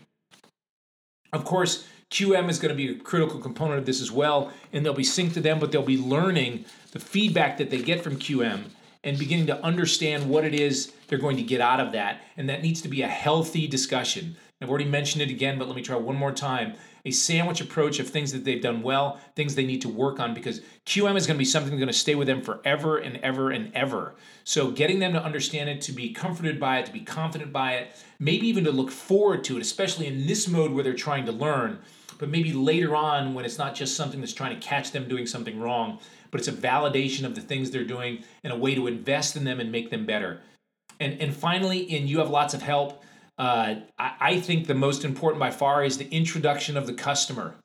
Of 1.32 1.46
course 1.46 1.88
QM 2.14 2.48
is 2.48 2.60
going 2.60 2.70
to 2.70 2.76
be 2.76 2.92
a 2.92 2.96
critical 3.00 3.40
component 3.40 3.80
of 3.80 3.88
this 3.88 4.00
as 4.00 4.12
well, 4.12 4.52
and 4.72 4.86
they'll 4.86 4.94
be 4.94 5.02
synced 5.02 5.34
to 5.34 5.42
them, 5.42 5.58
but 5.58 5.72
they'll 5.72 5.82
be 5.82 5.98
learning 5.98 6.64
the 6.92 7.00
feedback 7.00 7.58
that 7.58 7.72
they 7.72 7.82
get 7.82 8.04
from 8.04 8.18
QM 8.18 8.66
and 9.04 9.18
beginning 9.18 9.48
to 9.48 9.64
understand 9.64 10.30
what 10.30 10.46
it 10.46 10.54
is 10.54 10.94
they're 11.08 11.18
going 11.18 11.38
to 11.38 11.44
get 11.44 11.60
out 11.60 11.80
of 11.80 11.92
that. 11.94 12.22
And 12.38 12.48
that 12.50 12.62
needs 12.62 12.84
to 12.84 12.88
be 12.88 13.02
a 13.02 13.08
healthy 13.08 13.66
discussion. 13.66 14.36
I've 14.62 14.70
already 14.70 14.86
mentioned 14.86 15.24
it 15.24 15.32
again, 15.32 15.58
but 15.58 15.68
let 15.68 15.76
me 15.76 15.82
try 15.82 15.96
one 15.96 16.16
more 16.16 16.32
time. 16.32 16.76
A 17.04 17.10
sandwich 17.10 17.60
approach 17.60 18.00
of 18.00 18.08
things 18.08 18.32
that 18.32 18.46
they've 18.46 18.62
done 18.62 18.84
well, 18.84 19.20
things 19.36 19.56
they 19.56 19.66
need 19.66 19.82
to 19.82 19.90
work 19.90 20.20
on, 20.20 20.36
because 20.36 20.62
QM 20.86 21.18
is 21.18 21.26
going 21.26 21.36
to 21.36 21.40
be 21.40 21.46
something 21.46 21.72
that's 21.72 21.80
going 21.80 21.88
to 21.88 21.94
stay 21.94 22.14
with 22.14 22.28
them 22.28 22.42
forever 22.42 23.00
and 23.00 23.18
ever 23.18 23.50
and 23.50 23.74
ever. 23.76 24.14
So, 24.46 24.72
getting 24.72 25.00
them 25.00 25.14
to 25.14 25.22
understand 25.22 25.70
it, 25.70 25.82
to 25.82 25.92
be 25.92 26.14
comforted 26.14 26.60
by 26.60 26.78
it, 26.78 26.86
to 26.86 26.94
be 26.94 27.02
confident 27.02 27.52
by 27.52 27.74
it, 27.74 28.02
maybe 28.20 28.48
even 28.48 28.64
to 28.64 28.72
look 28.72 28.90
forward 28.90 29.44
to 29.46 29.58
it, 29.58 29.62
especially 29.62 30.08
in 30.08 30.28
this 30.28 30.48
mode 30.48 30.72
where 30.72 30.84
they're 30.84 30.94
trying 30.94 31.26
to 31.26 31.34
learn, 31.34 31.80
but 32.18 32.30
maybe 32.30 32.54
later 32.54 32.96
on 32.96 33.34
when 33.34 33.46
it's 33.46 33.58
not 33.58 33.76
just 33.76 33.96
something 33.96 34.20
that's 34.20 34.34
trying 34.34 34.60
to 34.60 34.66
catch 34.66 34.92
them 34.92 35.08
doing 35.08 35.26
something 35.26 35.60
wrong, 35.60 36.00
but 36.32 36.40
it's 36.40 36.48
a 36.48 36.54
validation 36.54 37.26
of 37.26 37.36
the 37.36 37.42
things 37.42 37.72
they're 37.72 37.84
doing 37.84 38.24
and 38.44 38.52
a 38.52 38.56
way 38.56 38.76
to 38.76 38.88
invest 38.88 39.36
in 39.36 39.44
them 39.44 39.60
and 39.60 39.72
make 39.72 39.90
them 39.90 40.06
better. 40.06 40.42
And, 41.00 41.20
and 41.22 41.36
finally, 41.36 41.80
in 41.80 42.08
You 42.08 42.20
Have 42.20 42.30
Lots 42.30 42.54
of 42.54 42.62
Help, 42.62 43.04
uh, 43.38 43.76
I, 43.98 44.12
I 44.20 44.40
think 44.40 44.68
the 44.68 44.74
most 44.74 45.04
important 45.04 45.40
by 45.40 45.52
far 45.52 45.84
is 45.84 45.98
the 45.98 46.10
introduction 46.10 46.78
of 46.78 46.88
the 46.88 46.94
customer. 46.94 47.56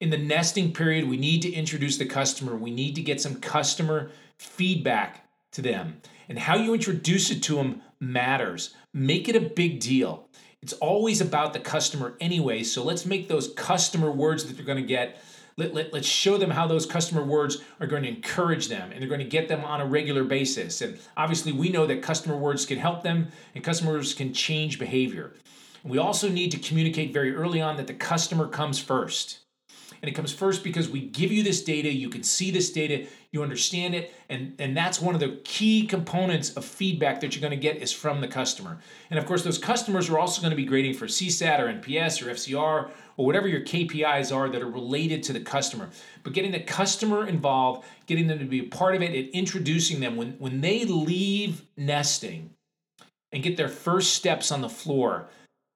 In 0.00 0.10
the 0.10 0.18
nesting 0.18 0.72
period, 0.72 1.08
we 1.08 1.16
need 1.16 1.42
to 1.42 1.52
introduce 1.52 1.96
the 1.96 2.06
customer. 2.06 2.56
We 2.56 2.70
need 2.70 2.94
to 2.96 3.02
get 3.02 3.20
some 3.20 3.36
customer 3.36 4.10
feedback 4.38 5.28
to 5.52 5.62
them. 5.62 6.00
And 6.28 6.38
how 6.38 6.56
you 6.56 6.74
introduce 6.74 7.30
it 7.30 7.42
to 7.44 7.56
them 7.56 7.82
matters. 8.00 8.74
Make 8.92 9.28
it 9.28 9.36
a 9.36 9.40
big 9.40 9.80
deal. 9.80 10.25
It's 10.66 10.72
always 10.72 11.20
about 11.20 11.52
the 11.52 11.60
customer 11.60 12.16
anyway. 12.18 12.64
So 12.64 12.82
let's 12.82 13.06
make 13.06 13.28
those 13.28 13.52
customer 13.52 14.10
words 14.10 14.44
that 14.44 14.56
they're 14.56 14.66
going 14.66 14.82
to 14.82 14.84
get 14.84 15.22
let, 15.56 15.72
let, 15.72 15.92
let's 15.92 16.08
show 16.08 16.38
them 16.38 16.50
how 16.50 16.66
those 16.66 16.86
customer 16.86 17.22
words 17.22 17.58
are 17.78 17.86
going 17.86 18.02
to 18.02 18.08
encourage 18.08 18.66
them 18.66 18.90
and 18.90 19.00
they're 19.00 19.08
going 19.08 19.20
to 19.20 19.24
get 19.24 19.46
them 19.46 19.64
on 19.64 19.80
a 19.80 19.86
regular 19.86 20.24
basis. 20.24 20.82
And 20.82 20.98
obviously, 21.16 21.52
we 21.52 21.68
know 21.68 21.86
that 21.86 22.02
customer 22.02 22.36
words 22.36 22.66
can 22.66 22.78
help 22.78 23.04
them 23.04 23.28
and 23.54 23.62
customers 23.62 24.12
can 24.12 24.34
change 24.34 24.80
behavior. 24.80 25.34
We 25.84 25.98
also 25.98 26.28
need 26.28 26.50
to 26.50 26.58
communicate 26.58 27.12
very 27.12 27.32
early 27.32 27.62
on 27.62 27.76
that 27.76 27.86
the 27.86 27.94
customer 27.94 28.48
comes 28.48 28.80
first. 28.80 29.45
And 30.06 30.12
it 30.12 30.14
comes 30.14 30.32
first 30.32 30.62
because 30.62 30.88
we 30.88 31.00
give 31.00 31.32
you 31.32 31.42
this 31.42 31.64
data, 31.64 31.92
you 31.92 32.08
can 32.08 32.22
see 32.22 32.52
this 32.52 32.70
data, 32.70 33.08
you 33.32 33.42
understand 33.42 33.92
it, 33.92 34.14
and, 34.28 34.54
and 34.60 34.76
that's 34.76 35.00
one 35.00 35.16
of 35.16 35.20
the 35.20 35.40
key 35.42 35.84
components 35.84 36.54
of 36.54 36.64
feedback 36.64 37.20
that 37.20 37.34
you're 37.34 37.40
going 37.40 37.50
to 37.50 37.56
get 37.56 37.78
is 37.78 37.90
from 37.92 38.20
the 38.20 38.28
customer. 38.28 38.78
And 39.10 39.18
of 39.18 39.26
course, 39.26 39.42
those 39.42 39.58
customers 39.58 40.08
are 40.08 40.16
also 40.16 40.40
going 40.40 40.52
to 40.52 40.56
be 40.56 40.64
grading 40.64 40.94
for 40.94 41.06
CSAT 41.06 41.58
or 41.58 41.64
NPS 41.64 42.24
or 42.24 42.30
FCR 42.30 42.90
or 43.16 43.26
whatever 43.26 43.48
your 43.48 43.62
KPIs 43.62 44.32
are 44.32 44.48
that 44.48 44.62
are 44.62 44.70
related 44.70 45.24
to 45.24 45.32
the 45.32 45.40
customer. 45.40 45.90
But 46.22 46.34
getting 46.34 46.52
the 46.52 46.60
customer 46.60 47.26
involved, 47.26 47.84
getting 48.06 48.28
them 48.28 48.38
to 48.38 48.44
be 48.44 48.60
a 48.60 48.68
part 48.68 48.94
of 48.94 49.02
it, 49.02 49.12
and 49.12 49.28
introducing 49.30 49.98
them 49.98 50.14
when, 50.14 50.34
when 50.38 50.60
they 50.60 50.84
leave 50.84 51.62
nesting 51.76 52.50
and 53.32 53.42
get 53.42 53.56
their 53.56 53.68
first 53.68 54.14
steps 54.14 54.52
on 54.52 54.60
the 54.60 54.68
floor, 54.68 55.26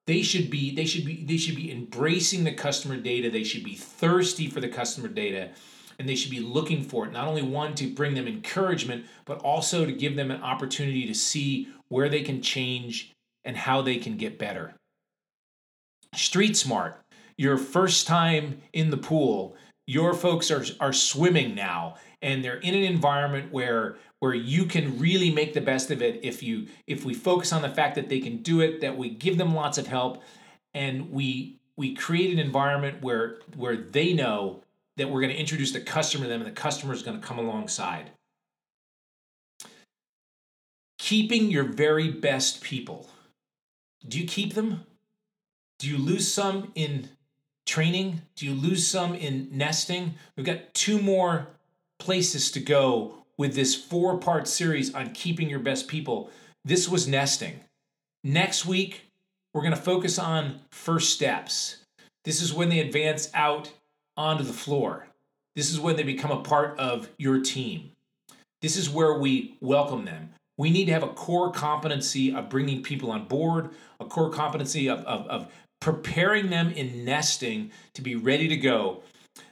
they 0.07 0.21
should 0.21 0.49
be 0.49 0.73
they 0.73 0.85
should 0.85 1.05
be 1.05 1.23
they 1.23 1.37
should 1.37 1.55
be 1.55 1.71
embracing 1.71 2.43
the 2.43 2.53
customer 2.53 2.97
data. 2.97 3.29
They 3.29 3.43
should 3.43 3.63
be 3.63 3.75
thirsty 3.75 4.47
for 4.47 4.59
the 4.59 4.69
customer 4.69 5.07
data 5.07 5.51
and 5.99 6.09
they 6.09 6.15
should 6.15 6.31
be 6.31 6.39
looking 6.39 6.83
for 6.83 7.05
it. 7.05 7.11
Not 7.11 7.27
only 7.27 7.43
one 7.43 7.75
to 7.75 7.93
bring 7.93 8.15
them 8.15 8.27
encouragement, 8.27 9.05
but 9.25 9.39
also 9.39 9.85
to 9.85 9.91
give 9.91 10.15
them 10.15 10.31
an 10.31 10.41
opportunity 10.41 11.05
to 11.05 11.13
see 11.13 11.67
where 11.89 12.09
they 12.09 12.21
can 12.23 12.41
change 12.41 13.11
and 13.45 13.55
how 13.55 13.81
they 13.81 13.97
can 13.97 14.17
get 14.17 14.39
better. 14.39 14.73
Street 16.15 16.57
smart 16.57 17.01
your 17.37 17.57
first 17.57 18.05
time 18.05 18.61
in 18.71 18.91
the 18.91 18.97
pool, 18.97 19.55
your 19.87 20.13
folks 20.13 20.51
are, 20.51 20.63
are 20.79 20.93
swimming 20.93 21.55
now 21.55 21.95
and 22.21 22.43
they're 22.43 22.59
in 22.59 22.75
an 22.75 22.83
environment 22.83 23.51
where 23.51 23.97
where 24.21 24.33
you 24.33 24.65
can 24.65 24.97
really 24.97 25.31
make 25.31 25.53
the 25.53 25.61
best 25.61 25.91
of 25.91 26.01
it 26.01 26.21
if 26.23 26.41
you 26.41 26.67
if 26.87 27.03
we 27.03 27.13
focus 27.13 27.51
on 27.51 27.61
the 27.61 27.69
fact 27.69 27.95
that 27.95 28.07
they 28.07 28.19
can 28.19 28.37
do 28.37 28.61
it 28.61 28.81
that 28.81 28.97
we 28.97 29.09
give 29.09 29.37
them 29.37 29.53
lots 29.53 29.77
of 29.77 29.87
help 29.87 30.23
and 30.73 31.11
we 31.11 31.59
we 31.75 31.93
create 31.93 32.31
an 32.31 32.39
environment 32.39 33.01
where 33.01 33.39
where 33.55 33.75
they 33.75 34.13
know 34.13 34.63
that 34.97 35.09
we're 35.09 35.21
going 35.21 35.33
to 35.33 35.39
introduce 35.39 35.71
the 35.71 35.81
customer 35.81 36.25
to 36.25 36.29
them 36.29 36.41
and 36.41 36.49
the 36.49 36.59
customer 36.59 36.93
is 36.93 37.03
going 37.03 37.19
to 37.19 37.27
come 37.27 37.37
alongside 37.37 38.11
keeping 40.97 41.51
your 41.51 41.63
very 41.63 42.09
best 42.09 42.61
people 42.61 43.09
do 44.07 44.19
you 44.19 44.27
keep 44.27 44.53
them 44.53 44.85
do 45.79 45.89
you 45.89 45.97
lose 45.97 46.31
some 46.31 46.71
in 46.75 47.09
training? 47.65 48.21
Do 48.35 48.45
you 48.45 48.53
lose 48.53 48.85
some 48.85 49.15
in 49.15 49.49
nesting? 49.51 50.15
We've 50.35 50.45
got 50.45 50.73
two 50.73 51.01
more 51.01 51.47
places 51.99 52.51
to 52.51 52.59
go 52.59 53.20
with 53.41 53.55
this 53.55 53.73
four 53.73 54.19
part 54.19 54.47
series 54.47 54.93
on 54.93 55.09
keeping 55.13 55.49
your 55.49 55.59
best 55.59 55.87
people. 55.87 56.29
This 56.63 56.87
was 56.87 57.07
nesting. 57.07 57.59
Next 58.23 58.67
week, 58.67 59.07
we're 59.51 59.63
going 59.63 59.73
to 59.73 59.81
focus 59.81 60.19
on 60.19 60.59
first 60.71 61.11
steps. 61.11 61.77
This 62.23 62.39
is 62.39 62.53
when 62.53 62.69
they 62.69 62.81
advance 62.81 63.31
out 63.33 63.71
onto 64.15 64.43
the 64.43 64.53
floor. 64.53 65.07
This 65.55 65.71
is 65.71 65.79
when 65.79 65.95
they 65.95 66.03
become 66.03 66.29
a 66.29 66.43
part 66.43 66.77
of 66.77 67.09
your 67.17 67.41
team. 67.41 67.89
This 68.61 68.77
is 68.77 68.91
where 68.91 69.17
we 69.17 69.57
welcome 69.59 70.05
them. 70.05 70.29
We 70.59 70.69
need 70.69 70.85
to 70.85 70.93
have 70.93 71.01
a 71.01 71.07
core 71.07 71.51
competency 71.51 72.35
of 72.35 72.47
bringing 72.47 72.83
people 72.83 73.09
on 73.09 73.25
board, 73.25 73.71
a 73.99 74.05
core 74.05 74.29
competency 74.29 74.87
of, 74.87 74.99
of, 74.99 75.25
of 75.25 75.51
preparing 75.79 76.51
them 76.51 76.69
in 76.73 77.03
nesting 77.05 77.71
to 77.95 78.03
be 78.03 78.13
ready 78.13 78.47
to 78.49 78.55
go, 78.55 79.01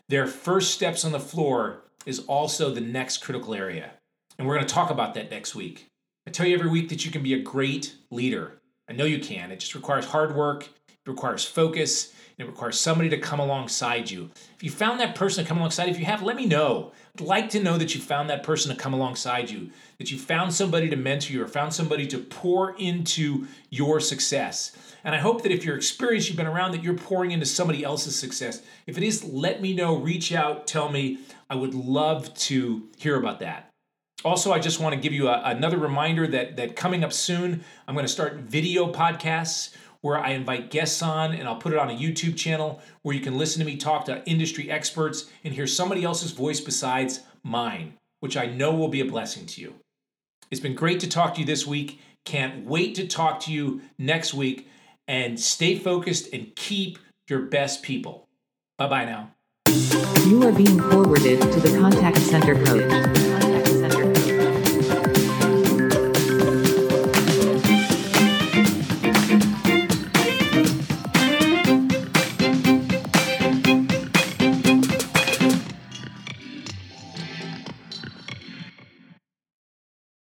their 0.10 0.28
first 0.28 0.76
steps 0.76 1.04
on 1.04 1.12
the 1.12 1.20
floor 1.20 1.82
is 2.06 2.20
also 2.20 2.72
the 2.74 2.82
next 2.82 3.18
critical 3.18 3.54
area. 3.54 3.92
And 4.38 4.48
we're 4.48 4.56
going 4.56 4.68
to 4.68 4.74
talk 4.74 4.90
about 4.90 5.14
that 5.16 5.32
next 5.32 5.56
week. 5.56 5.88
I 6.28 6.32
tell 6.32 6.46
you 6.46 6.56
every 6.56 6.70
week 6.70 6.90
that 6.90 7.06
you 7.06 7.12
can 7.12 7.24
be 7.24 7.34
a 7.34 7.42
great 7.42 7.96
leader. 8.12 8.62
I 8.90 8.94
know 8.94 9.06
you 9.06 9.20
can. 9.20 9.52
It 9.52 9.60
just 9.60 9.76
requires 9.76 10.06
hard 10.06 10.36
work, 10.36 10.64
it 10.64 11.10
requires 11.10 11.44
focus, 11.44 12.14
it 12.40 12.48
requires 12.48 12.80
somebody 12.80 13.10
to 13.10 13.18
come 13.18 13.42
alongside 13.42 14.10
you. 14.10 14.30
If 14.56 14.64
you 14.64 14.72
found 14.72 15.02
that 15.02 15.14
person 15.14 15.44
to 15.44 15.48
come 15.48 15.58
alongside, 15.58 15.90
if 15.90 16.00
you 16.00 16.06
have, 16.06 16.24
let 16.24 16.38
me 16.38 16.46
know. 16.46 16.94
I'd 17.14 17.22
like 17.22 17.50
to 17.50 17.62
know 17.62 17.78
that 17.78 17.94
you 17.94 18.00
found 18.00 18.30
that 18.30 18.44
person 18.44 18.72
to 18.72 18.82
come 18.82 18.94
alongside 18.94 19.50
you, 19.50 19.72
that 19.98 20.10
you 20.10 20.18
found 20.18 20.54
somebody 20.54 20.90
to 20.90 20.96
mentor 20.96 21.34
you 21.34 21.44
or 21.44 21.48
found 21.50 21.74
somebody 21.74 22.08
to 22.08 22.18
pour 22.18 22.78
into 22.78 23.46
your 23.70 24.00
success. 24.00 24.72
And 25.04 25.14
I 25.14 25.18
hope 25.18 25.44
that 25.44 25.52
if 25.52 25.66
you're 25.66 25.76
experienced, 25.76 26.30
you've 26.30 26.38
been 26.38 26.48
around, 26.48 26.72
that 26.72 26.84
you're 26.84 26.94
pouring 26.94 27.32
into 27.32 27.46
somebody 27.46 27.84
else's 27.84 28.18
success. 28.18 28.62
If 28.88 28.98
it 28.98 29.04
is, 29.04 29.24
let 29.26 29.62
me 29.62 29.74
know, 29.74 29.98
reach 29.98 30.32
out, 30.32 30.66
tell 30.66 30.90
me. 30.90 31.20
I 31.50 31.56
would 31.56 31.74
love 31.74 32.34
to 32.36 32.88
hear 32.98 33.18
about 33.18 33.40
that. 33.40 33.70
Also, 34.26 34.52
I 34.52 34.60
just 34.60 34.80
want 34.80 34.94
to 34.94 35.02
give 35.02 35.14
you 35.14 35.30
a, 35.30 35.42
another 35.46 35.78
reminder 35.78 36.28
that, 36.28 36.58
that 36.58 36.76
coming 36.76 37.04
up 37.04 37.14
soon, 37.14 37.64
I'm 37.88 37.96
going 37.96 38.06
to 38.06 38.12
start 38.12 38.36
video 38.36 38.92
podcasts 38.92 39.74
where 40.02 40.18
I 40.18 40.32
invite 40.32 40.72
guests 40.72 41.02
on 41.02 41.34
and 41.34 41.48
I'll 41.48 41.58
put 41.58 41.74
it 41.74 41.80
on 41.80 41.90
a 41.90 41.98
YouTube 41.98 42.38
channel 42.38 42.82
where 43.02 43.16
you 43.16 43.22
can 43.22 43.38
listen 43.38 43.60
to 43.60 43.66
me 43.66 43.78
talk 43.78 44.06
to 44.06 44.24
industry 44.26 44.70
experts 44.70 45.30
and 45.44 45.54
hear 45.54 45.68
somebody 45.68 46.04
else's 46.04 46.32
voice 46.32 46.60
besides 46.60 47.22
mine, 47.44 47.94
which 48.20 48.38
I 48.38 48.46
know 48.46 48.74
will 48.74 48.88
be 48.88 49.02
a 49.02 49.06
blessing 49.06 49.46
to 49.48 49.62
you. 49.62 49.76
It's 50.52 50.62
been 50.62 50.76
great 50.76 51.00
to 51.02 51.10
talk 51.10 51.36
to 51.36 51.42
you 51.42 51.46
this 51.46 51.68
week. 51.68 52.00
Can't 52.26 52.66
wait 52.66 52.96
to 52.96 53.08
talk 53.08 53.40
to 53.42 53.54
you 53.54 53.82
next 53.98 54.34
week. 54.34 54.68
And 55.08 55.40
stay 55.40 55.76
focused 55.76 56.34
and 56.34 56.56
keep 56.56 57.00
your 57.30 57.42
best 57.42 57.84
people. 57.84 58.28
Bye 58.78 58.88
bye 58.88 59.06
now. 59.06 59.32
You 60.28 60.44
are 60.44 60.52
being 60.52 60.80
forwarded 60.90 61.42
to 61.42 61.60
the 61.60 61.78
contact 61.80 62.18
center 62.18 62.56
coach. 62.66 63.29